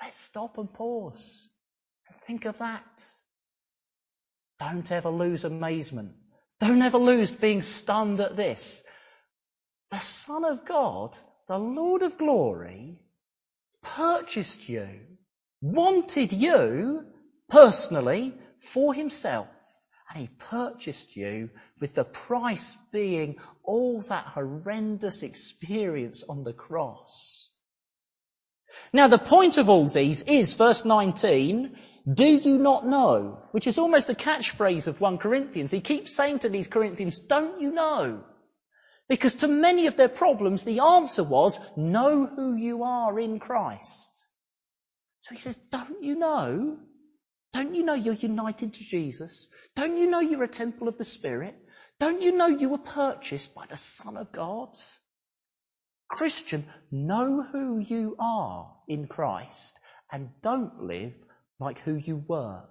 Let's 0.00 0.16
stop 0.16 0.58
and 0.58 0.72
pause 0.72 1.48
and 2.08 2.16
think 2.20 2.44
of 2.44 2.58
that. 2.58 3.04
Don't 4.60 4.90
ever 4.92 5.08
lose 5.08 5.44
amazement. 5.44 6.12
Don't 6.60 6.82
ever 6.82 6.98
lose 6.98 7.32
being 7.32 7.62
stunned 7.62 8.20
at 8.20 8.36
this. 8.36 8.84
The 9.90 9.98
Son 9.98 10.44
of 10.44 10.64
God, 10.64 11.16
the 11.48 11.58
Lord 11.58 12.02
of 12.02 12.16
glory, 12.16 13.00
purchased 13.82 14.68
you, 14.68 14.88
wanted 15.62 16.32
you 16.32 17.06
personally 17.48 18.34
for 18.60 18.94
himself 18.94 19.48
and 20.08 20.20
he 20.20 20.28
purchased 20.38 21.16
you 21.16 21.50
with 21.80 21.94
the 21.94 22.04
price 22.04 22.76
being 22.92 23.36
all 23.62 24.00
that 24.02 24.24
horrendous 24.24 25.22
experience 25.22 26.24
on 26.28 26.44
the 26.44 26.52
cross. 26.52 27.50
Now 28.92 29.08
the 29.08 29.18
point 29.18 29.58
of 29.58 29.68
all 29.68 29.86
these 29.86 30.22
is 30.22 30.54
verse 30.54 30.84
19, 30.84 31.76
do 32.12 32.24
you 32.24 32.58
not 32.58 32.86
know? 32.86 33.42
Which 33.50 33.66
is 33.66 33.78
almost 33.78 34.08
a 34.08 34.14
catchphrase 34.14 34.86
of 34.88 35.00
1 35.00 35.18
Corinthians. 35.18 35.70
He 35.70 35.80
keeps 35.80 36.14
saying 36.14 36.40
to 36.40 36.48
these 36.48 36.68
Corinthians, 36.68 37.18
don't 37.18 37.60
you 37.60 37.72
know? 37.72 38.24
Because 39.08 39.36
to 39.36 39.48
many 39.48 39.86
of 39.86 39.96
their 39.96 40.08
problems, 40.08 40.64
the 40.64 40.80
answer 40.80 41.24
was, 41.24 41.60
know 41.76 42.26
who 42.26 42.54
you 42.54 42.82
are 42.84 43.18
in 43.18 43.38
Christ. 43.38 44.26
So 45.20 45.34
he 45.34 45.40
says, 45.40 45.56
don't 45.70 46.02
you 46.02 46.14
know? 46.14 46.78
Don't 47.52 47.74
you 47.74 47.84
know 47.84 47.94
you're 47.94 48.14
united 48.14 48.74
to 48.74 48.84
Jesus? 48.84 49.48
Don't 49.74 49.96
you 49.96 50.08
know 50.08 50.20
you're 50.20 50.44
a 50.44 50.48
temple 50.48 50.88
of 50.88 50.98
the 50.98 51.04
Spirit? 51.04 51.54
Don't 51.98 52.22
you 52.22 52.32
know 52.32 52.46
you 52.46 52.68
were 52.68 52.78
purchased 52.78 53.54
by 53.54 53.66
the 53.66 53.76
Son 53.76 54.16
of 54.16 54.30
God? 54.32 54.76
Christian, 56.08 56.66
know 56.90 57.42
who 57.42 57.78
you 57.78 58.16
are 58.18 58.74
in 58.86 59.06
Christ 59.06 59.78
and 60.10 60.30
don't 60.42 60.84
live 60.84 61.12
like 61.58 61.80
who 61.80 61.94
you 61.94 62.24
were. 62.26 62.62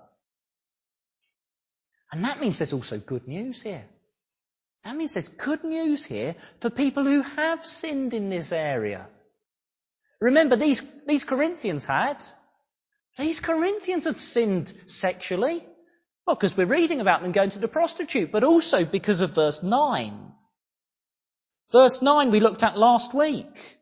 And 2.11 2.23
that 2.23 2.39
means 2.39 2.57
there's 2.57 2.73
also 2.73 2.97
good 2.99 3.27
news 3.27 3.61
here. 3.61 3.85
That 4.83 4.95
means 4.95 5.13
there's 5.13 5.27
good 5.27 5.63
news 5.63 6.05
here 6.05 6.35
for 6.61 6.69
people 6.69 7.03
who 7.03 7.21
have 7.21 7.65
sinned 7.65 8.13
in 8.13 8.29
this 8.29 8.51
area. 8.51 9.07
Remember, 10.21 10.55
these, 10.55 10.81
these 11.05 11.23
Corinthians 11.23 11.85
had. 11.85 12.23
These 13.17 13.39
Corinthians 13.39 14.05
had 14.05 14.19
sinned 14.19 14.73
sexually. 14.85 15.65
Well, 16.25 16.35
because 16.35 16.55
we're 16.55 16.67
reading 16.67 17.01
about 17.01 17.23
them 17.23 17.31
going 17.31 17.51
to 17.51 17.59
the 17.59 17.67
prostitute, 17.67 18.31
but 18.31 18.43
also 18.43 18.85
because 18.85 19.21
of 19.21 19.31
verse 19.31 19.63
9. 19.63 20.33
Verse 21.71 22.01
9 22.01 22.31
we 22.31 22.39
looked 22.39 22.63
at 22.63 22.77
last 22.77 23.13
week. 23.13 23.77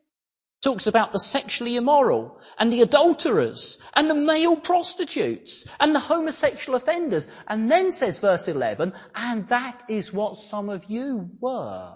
Talks 0.62 0.86
about 0.86 1.12
the 1.12 1.20
sexually 1.20 1.76
immoral 1.76 2.40
and 2.58 2.72
the 2.72 2.80
adulterers 2.80 3.78
and 3.94 4.08
the 4.08 4.14
male 4.14 4.56
prostitutes 4.56 5.66
and 5.78 5.94
the 5.94 6.00
homosexual 6.00 6.76
offenders. 6.76 7.28
And 7.46 7.70
then 7.70 7.92
says 7.92 8.20
verse 8.20 8.48
11, 8.48 8.94
and 9.14 9.48
that 9.48 9.84
is 9.88 10.12
what 10.12 10.38
some 10.38 10.70
of 10.70 10.84
you 10.88 11.30
were. 11.40 11.94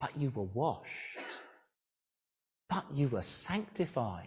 But 0.00 0.16
you 0.18 0.30
were 0.30 0.42
washed. 0.42 0.90
But 2.68 2.86
you 2.92 3.08
were 3.08 3.22
sanctified. 3.22 4.26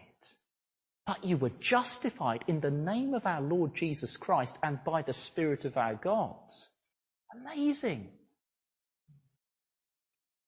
But 1.05 1.23
you 1.23 1.37
were 1.37 1.51
justified 1.59 2.43
in 2.47 2.61
the 2.61 2.71
name 2.71 3.13
of 3.13 3.27
our 3.27 3.41
Lord 3.41 3.75
Jesus 3.75 4.17
Christ 4.17 4.57
and 4.63 4.83
by 4.83 5.03
the 5.03 5.13
Spirit 5.13 5.65
of 5.65 5.77
our 5.77 5.93
God. 5.95 6.35
Amazing. 7.33 8.09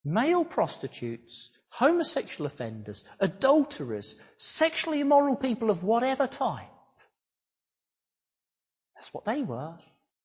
Male 0.03 0.45
prostitutes, 0.45 1.51
homosexual 1.69 2.47
offenders, 2.47 3.03
adulterers, 3.19 4.17
sexually 4.37 5.01
immoral 5.01 5.35
people 5.35 5.69
of 5.69 5.83
whatever 5.83 6.27
type. 6.27 6.65
That's 8.95 9.13
what 9.13 9.25
they 9.25 9.43
were. 9.43 9.75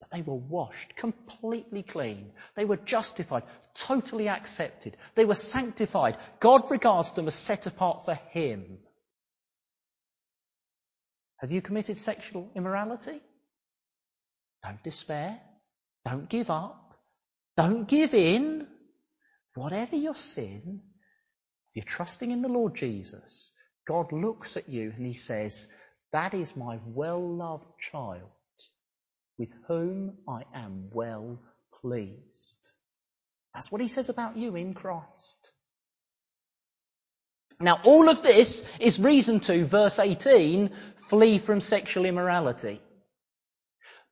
But 0.01 0.11
they 0.11 0.23
were 0.23 0.35
washed 0.35 0.97
completely 0.97 1.83
clean. 1.83 2.33
They 2.57 2.65
were 2.65 2.77
justified, 2.77 3.43
totally 3.75 4.29
accepted. 4.29 4.97
They 5.15 5.25
were 5.25 5.35
sanctified. 5.35 6.17
God 6.41 6.71
regards 6.71 7.13
them 7.13 7.27
as 7.27 7.35
set 7.35 7.67
apart 7.67 8.05
for 8.05 8.15
Him. 8.15 8.79
Have 11.43 11.53
you 11.53 11.61
committed 11.61 11.99
sexual 11.99 12.51
immorality? 12.55 13.21
Don't 14.63 14.83
despair. 14.83 15.41
Don't 16.05 16.29
give 16.29 16.51
up. 16.51 16.95
Don't 17.57 17.87
give 17.87 18.15
in. 18.15 18.67
Whatever 19.55 19.97
your 19.97 20.15
sin, 20.15 20.81
if 21.71 21.77
you're 21.77 21.85
trusting 21.85 22.31
in 22.31 22.43
the 22.43 22.49
Lord 22.49 22.77
Jesus, 22.77 23.53
God 23.87 24.13
looks 24.13 24.57
at 24.57 24.69
you 24.69 24.93
and 24.97 25.05
he 25.05 25.15
says, 25.15 25.69
that 26.13 26.33
is 26.33 26.57
my 26.57 26.79
well-loved 26.87 27.67
child 27.81 28.31
with 29.37 29.53
whom 29.67 30.19
I 30.29 30.45
am 30.55 30.91
well 30.93 31.41
pleased. 31.81 32.57
That's 33.53 33.73
what 33.73 33.81
he 33.81 33.89
says 33.89 34.09
about 34.09 34.37
you 34.37 34.55
in 34.55 34.75
Christ. 34.75 35.53
Now 37.61 37.81
all 37.85 38.09
of 38.09 38.23
this 38.23 38.67
is 38.81 39.01
reason 39.01 39.41
to, 39.41 39.65
verse 39.65 39.99
18, 39.99 40.71
flee 41.13 41.37
from 41.37 41.61
sexual 41.61 42.07
immorality. 42.07 42.81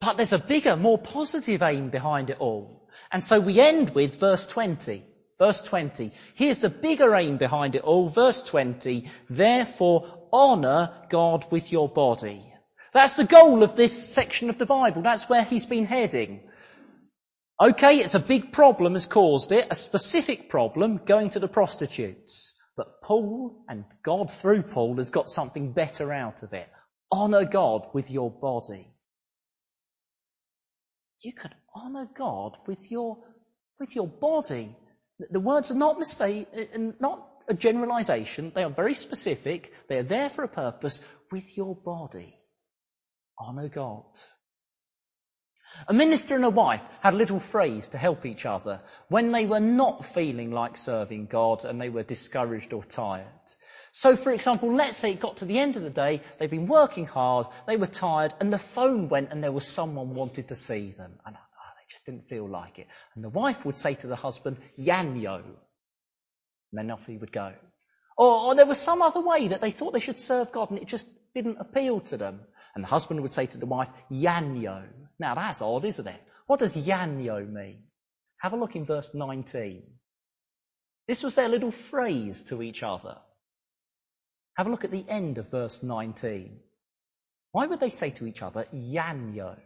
But 0.03 0.19
there's 0.19 0.35
a 0.35 0.39
bigger, 0.39 0.77
more 0.77 0.99
positive 0.99 1.63
aim 1.63 1.89
behind 1.89 2.29
it 2.29 2.37
all. 2.41 2.91
And 3.11 3.23
so 3.23 3.41
we 3.41 3.59
end 3.59 3.89
with 3.95 4.21
verse 4.21 4.47
20. 4.47 5.07
Verse 5.39 5.63
20. 5.63 6.13
Here's 6.35 6.59
the 6.59 6.69
bigger 6.69 7.15
aim 7.15 7.39
behind 7.39 7.75
it 7.75 7.85
all. 7.85 8.11
Verse 8.11 8.43
20. 8.43 9.09
Therefore 9.31 10.29
honour 10.31 10.93
God 11.09 11.51
with 11.51 11.73
your 11.73 11.89
body. 11.89 12.45
That's 12.93 13.15
the 13.15 13.25
goal 13.25 13.63
of 13.63 13.77
this 13.77 14.13
section 14.13 14.51
of 14.51 14.59
the 14.59 14.67
Bible. 14.67 15.01
That's 15.01 15.27
where 15.27 15.43
he's 15.43 15.65
been 15.65 15.87
heading. 15.87 16.41
Okay, 17.59 17.97
it's 17.97 18.15
a 18.15 18.21
big 18.21 18.53
problem 18.53 18.93
has 18.93 19.07
caused 19.07 19.53
it, 19.53 19.69
a 19.71 19.75
specific 19.75 20.51
problem, 20.51 21.01
going 21.07 21.31
to 21.31 21.41
the 21.41 21.49
prostitutes. 21.49 22.55
But 22.77 23.01
Paul 23.01 23.65
and 23.71 23.87
God 24.03 24.31
through 24.31 24.65
Paul 24.65 24.99
has 24.99 25.09
got 25.09 25.31
something 25.31 25.73
better 25.73 26.13
out 26.13 26.43
of 26.43 26.53
it. 26.53 26.69
Honour 27.13 27.47
God 27.47 27.89
with 27.93 28.11
your 28.11 28.31
body. 28.31 28.87
you 31.23 31.33
can 31.33 31.53
honour 31.75 32.09
God 32.17 32.57
with 32.67 32.91
your, 32.91 33.19
with 33.79 33.95
your 33.95 34.07
body. 34.09 34.75
The 35.31 35.41
words 35.41 35.71
are 35.71 35.77
not 35.77 35.99
mistake, 35.99 36.49
uh, 36.57 36.79
not 36.99 37.27
a 37.49 37.55
generalisation. 37.55 38.53
They 38.55 38.65
are 38.65 38.71
very 38.71 38.95
specific. 38.95 39.73
They 39.89 39.99
are 39.99 40.05
there 40.05 40.31
for 40.31 40.45
a 40.45 40.49
purpose. 40.49 41.03
With 41.31 41.57
your 41.57 41.77
body, 41.77 42.35
honour 43.39 43.69
God. 43.69 44.05
A 45.87 45.95
minister 45.95 46.35
and 46.35 46.45
a 46.45 46.51
wife 46.51 46.83
had 47.01 47.15
a 47.15 47.19
little 47.19 47.39
phrase 47.39 47.89
to 47.91 47.99
help 47.99 48.27
each 48.27 48.45
other 48.45 48.81
when 49.09 49.31
they 49.31 49.47
were 49.47 49.61
not 49.61 50.05
feeling 50.05 50.51
like 50.51 50.77
serving 50.77 51.27
God 51.27 51.65
and 51.65 51.81
they 51.81 51.89
were 51.89 52.03
discouraged 52.03 52.73
or 52.73 52.83
tired. 52.83 53.27
So, 53.93 54.15
for 54.17 54.33
example, 54.33 54.73
let's 54.75 54.97
say 54.97 55.13
it 55.13 55.21
got 55.21 55.39
to 55.39 55.45
the 55.45 55.59
end 55.59 55.77
of 55.77 55.83
the 55.83 55.91
day, 55.91 56.23
they'd 56.39 56.51
been 56.51 56.69
working 56.69 57.07
hard, 57.07 57.47
they 57.67 57.77
were 57.77 57.87
tired, 57.87 58.33
and 58.41 58.53
the 58.53 58.59
phone 58.59 59.09
went 59.09 59.33
and 59.33 59.43
there 59.43 59.53
was 59.53 59.67
someone 59.67 60.15
wanted 60.15 60.49
to 60.49 60.55
see 60.55 60.93
them. 60.93 61.19
And 61.27 61.37
oh, 61.37 61.71
they 61.77 61.91
just 61.91 62.07
didn't 62.07 62.29
feel 62.29 62.49
like 62.49 62.79
it. 62.79 62.87
And 63.15 63.25
the 63.25 63.29
wife 63.29 63.65
would 63.65 63.77
say 63.77 63.95
to 63.95 64.07
the 64.07 64.17
husband, 64.17 64.59
Yanyo. 64.79 65.43
And 65.43 66.79
then 66.79 66.91
off 66.91 67.05
he 67.07 67.17
would 67.17 67.33
go. 67.33 67.53
Or, 68.17 68.47
or 68.47 68.55
there 68.55 68.67
was 68.67 68.79
some 68.79 69.03
other 69.03 69.21
way 69.21 69.49
that 69.49 69.61
they 69.61 69.73
thought 69.73 69.93
they 69.93 70.01
should 70.01 70.19
serve 70.19 70.53
God 70.53 70.71
and 70.71 70.79
it 70.79 70.87
just 70.87 71.09
didn't 71.35 71.59
appeal 71.59 72.01
to 72.01 72.17
them. 72.17 72.41
And 72.75 72.85
the 72.85 72.89
husband 72.89 73.21
would 73.23 73.33
say 73.33 73.47
to 73.47 73.59
the 73.59 73.67
wife, 73.67 73.91
Yanyo. 74.11 74.85
Now 75.19 75.35
that's 75.35 75.63
odd, 75.63 75.85
isn't 75.85 76.07
it? 76.07 76.21
What 76.47 76.61
does 76.61 76.77
Yanyo 76.77 77.51
mean? 77.51 77.83
Have 78.41 78.53
a 78.53 78.57
look 78.57 78.77
in 78.77 78.85
verse 78.85 79.15
19. 79.15 79.83
This 81.09 81.23
was 81.23 81.35
their 81.35 81.49
little 81.49 81.73
phrase 81.73 82.45
to 82.45 82.63
each 82.63 82.83
other. 82.83 83.19
Have 84.61 84.67
a 84.67 84.71
look 84.71 84.85
at 84.85 84.91
the 84.91 85.07
end 85.09 85.39
of 85.39 85.51
verse 85.51 85.83
19. 85.83 86.61
Why 87.53 87.67
would 87.67 87.81
they 87.81 87.89
say 87.89 88.11
to 88.11 88.27
each 88.27 88.43
other, 88.43 88.67
Yanyo? 88.75 89.57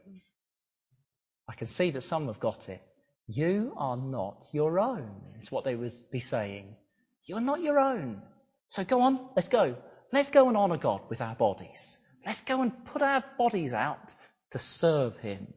I 1.49 1.55
can 1.55 1.67
see 1.67 1.91
that 1.91 2.03
some 2.03 2.29
have 2.29 2.39
got 2.39 2.69
it. 2.69 2.81
You 3.27 3.73
are 3.77 3.97
not 3.97 4.47
your 4.53 4.79
own, 4.79 5.11
is 5.41 5.51
what 5.51 5.65
they 5.65 5.75
would 5.75 5.95
be 6.13 6.21
saying. 6.21 6.77
You're 7.25 7.41
not 7.41 7.61
your 7.61 7.81
own. 7.81 8.23
So 8.69 8.85
go 8.85 9.01
on, 9.01 9.19
let's 9.35 9.49
go. 9.49 9.75
Let's 10.13 10.31
go 10.31 10.47
and 10.47 10.57
honour 10.57 10.77
God 10.77 11.01
with 11.11 11.21
our 11.21 11.35
bodies. 11.35 11.99
Let's 12.25 12.45
go 12.45 12.63
and 12.63 12.85
put 12.85 13.03
our 13.03 13.25
bodies 13.37 13.73
out 13.73 14.15
to 14.53 14.61
serve 14.61 15.19
Him. 15.19 15.53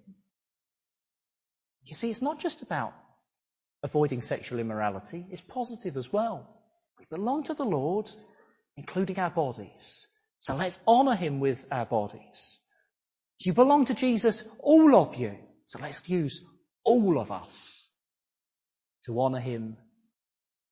You 1.83 1.93
see, 1.93 2.09
it's 2.09 2.23
not 2.23 2.39
just 2.39 2.63
about 2.63 2.95
avoiding 3.83 4.23
sexual 4.23 4.57
immorality, 4.57 5.27
it's 5.29 5.41
positive 5.41 5.95
as 5.95 6.11
well. 6.11 6.49
We 6.97 7.05
belong 7.07 7.43
to 7.43 7.53
the 7.53 7.65
Lord, 7.65 8.09
including 8.77 9.19
our 9.19 9.29
bodies. 9.29 10.07
So 10.39 10.55
let's 10.55 10.81
honour 10.87 11.15
Him 11.15 11.39
with 11.39 11.65
our 11.71 11.85
bodies. 11.85 12.59
You 13.39 13.53
belong 13.53 13.85
to 13.85 13.93
Jesus, 13.93 14.43
all 14.59 14.95
of 14.95 15.15
you. 15.15 15.35
So 15.65 15.79
let's 15.81 16.07
use 16.07 16.43
all 16.83 17.19
of 17.19 17.31
us 17.31 17.89
to 19.03 19.19
honour 19.19 19.39
Him 19.39 19.77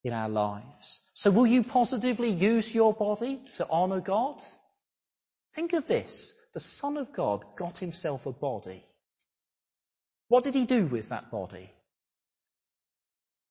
in 0.03 0.13
our 0.13 0.29
lives. 0.29 1.01
So 1.13 1.31
will 1.31 1.47
you 1.47 1.63
positively 1.63 2.29
use 2.29 2.73
your 2.73 2.93
body 2.93 3.41
to 3.55 3.67
honour 3.67 4.01
God? 4.01 4.41
Think 5.55 5.73
of 5.73 5.87
this. 5.87 6.35
The 6.53 6.59
Son 6.59 6.97
of 6.97 7.11
God 7.11 7.43
got 7.57 7.79
himself 7.79 8.25
a 8.25 8.31
body. 8.31 8.85
What 10.27 10.43
did 10.43 10.53
he 10.53 10.65
do 10.65 10.85
with 10.85 11.09
that 11.09 11.31
body? 11.31 11.71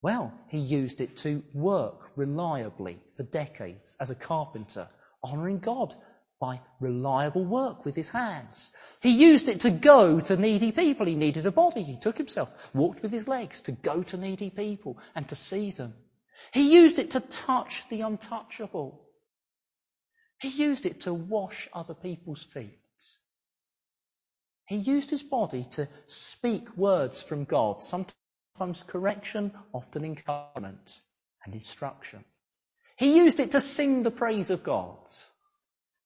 Well, 0.05 0.39
he 0.49 0.59
used 0.59 1.01
it 1.01 1.17
to 1.25 1.43
work 1.55 2.11
reliably 2.15 3.01
for 3.17 3.23
decades 3.23 3.97
as 3.99 4.11
a 4.11 4.15
carpenter, 4.15 4.87
honouring 5.25 5.61
God 5.61 5.95
by 6.39 6.61
reliable 6.79 7.47
work 7.47 7.87
with 7.87 7.97
his 7.97 8.11
hands. 8.11 8.71
He 9.01 9.13
used 9.13 9.49
it 9.49 9.61
to 9.61 9.71
go 9.71 10.21
to 10.21 10.37
needy 10.37 10.73
people. 10.73 11.07
He 11.07 11.15
needed 11.15 11.47
a 11.47 11.51
body. 11.51 11.83
He 11.83 11.97
took 11.97 12.19
himself, 12.19 12.51
walked 12.75 13.01
with 13.01 13.13
his 13.13 13.29
legs 13.29 13.63
to 13.63 13.73
go 13.73 14.03
to 14.03 14.19
needy 14.19 14.51
people 14.51 14.99
and 15.15 15.27
to 15.31 15.37
see 15.37 15.71
them. 15.71 15.95
He 16.53 16.75
used 16.75 16.99
it 16.99 17.13
to 17.13 17.21
touch 17.21 17.89
the 17.89 18.03
untouchable. 18.03 19.09
He 20.39 20.49
used 20.49 20.85
it 20.85 21.01
to 21.03 21.15
wash 21.15 21.71
other 21.73 21.95
people's 21.95 22.43
feet. 22.43 22.79
He 24.67 24.77
used 24.77 25.09
his 25.09 25.23
body 25.23 25.67
to 25.71 25.89
speak 26.09 26.77
words 26.77 27.23
from 27.23 27.45
God, 27.45 27.83
sometimes 27.83 28.13
correction, 28.87 29.53
often 29.73 30.05
encouragement 30.05 31.01
and 31.45 31.55
instruction. 31.55 32.25
He 32.97 33.17
used 33.17 33.41
it 33.41 33.53
to 33.53 33.61
sing 33.61 34.03
the 34.03 34.11
praise 34.11 34.51
of 34.51 34.63
God. 34.63 34.99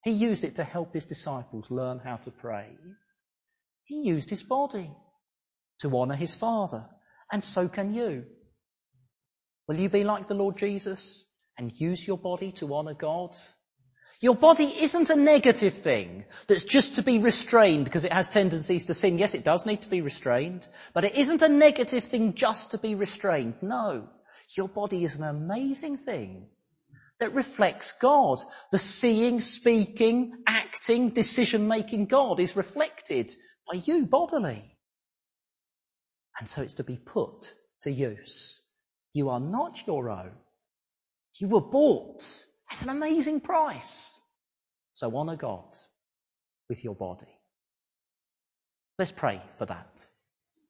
He 0.02 0.12
used 0.12 0.44
it 0.44 0.56
to 0.56 0.64
help 0.64 0.94
his 0.94 1.04
disciples 1.04 1.70
learn 1.70 1.98
how 1.98 2.16
to 2.16 2.30
pray. 2.30 2.70
He 3.84 4.02
used 4.02 4.30
his 4.30 4.42
body 4.42 4.90
to 5.80 5.94
honour 5.96 6.16
his 6.16 6.34
Father, 6.34 6.88
and 7.30 7.44
so 7.44 7.68
can 7.68 7.94
you. 7.94 8.24
Will 9.66 9.76
you 9.76 9.90
be 9.90 10.04
like 10.04 10.26
the 10.26 10.34
Lord 10.34 10.56
Jesus 10.56 11.26
and 11.58 11.78
use 11.78 12.06
your 12.06 12.18
body 12.18 12.52
to 12.52 12.74
honour 12.74 12.94
God? 12.94 13.36
Your 14.20 14.34
body 14.34 14.64
isn't 14.64 15.10
a 15.10 15.16
negative 15.16 15.74
thing 15.74 16.24
that's 16.48 16.64
just 16.64 16.96
to 16.96 17.02
be 17.02 17.18
restrained 17.18 17.84
because 17.84 18.04
it 18.04 18.12
has 18.12 18.28
tendencies 18.28 18.86
to 18.86 18.94
sin. 18.94 19.18
Yes, 19.18 19.34
it 19.34 19.44
does 19.44 19.64
need 19.64 19.82
to 19.82 19.88
be 19.88 20.00
restrained, 20.00 20.66
but 20.92 21.04
it 21.04 21.16
isn't 21.16 21.42
a 21.42 21.48
negative 21.48 22.02
thing 22.02 22.34
just 22.34 22.72
to 22.72 22.78
be 22.78 22.96
restrained. 22.96 23.54
No. 23.62 24.08
Your 24.56 24.68
body 24.68 25.04
is 25.04 25.18
an 25.18 25.24
amazing 25.24 25.98
thing 25.98 26.48
that 27.20 27.34
reflects 27.34 27.92
God. 28.00 28.38
The 28.72 28.78
seeing, 28.78 29.40
speaking, 29.40 30.32
acting, 30.46 31.10
decision 31.10 31.68
making 31.68 32.06
God 32.06 32.40
is 32.40 32.56
reflected 32.56 33.30
by 33.70 33.80
you 33.84 34.06
bodily. 34.06 34.76
And 36.40 36.48
so 36.48 36.62
it's 36.62 36.74
to 36.74 36.84
be 36.84 36.96
put 36.96 37.54
to 37.82 37.90
use. 37.90 38.62
You 39.12 39.30
are 39.30 39.40
not 39.40 39.86
your 39.86 40.10
own. 40.10 40.32
You 41.34 41.48
were 41.48 41.60
bought 41.60 42.44
at 42.70 42.82
an 42.82 42.88
amazing 42.88 43.40
price. 43.40 44.20
So 44.94 45.14
honour 45.16 45.36
God 45.36 45.76
with 46.68 46.84
your 46.84 46.94
body. 46.94 47.28
Let's 48.98 49.12
pray 49.12 49.40
for 49.54 49.66
that. 49.66 50.08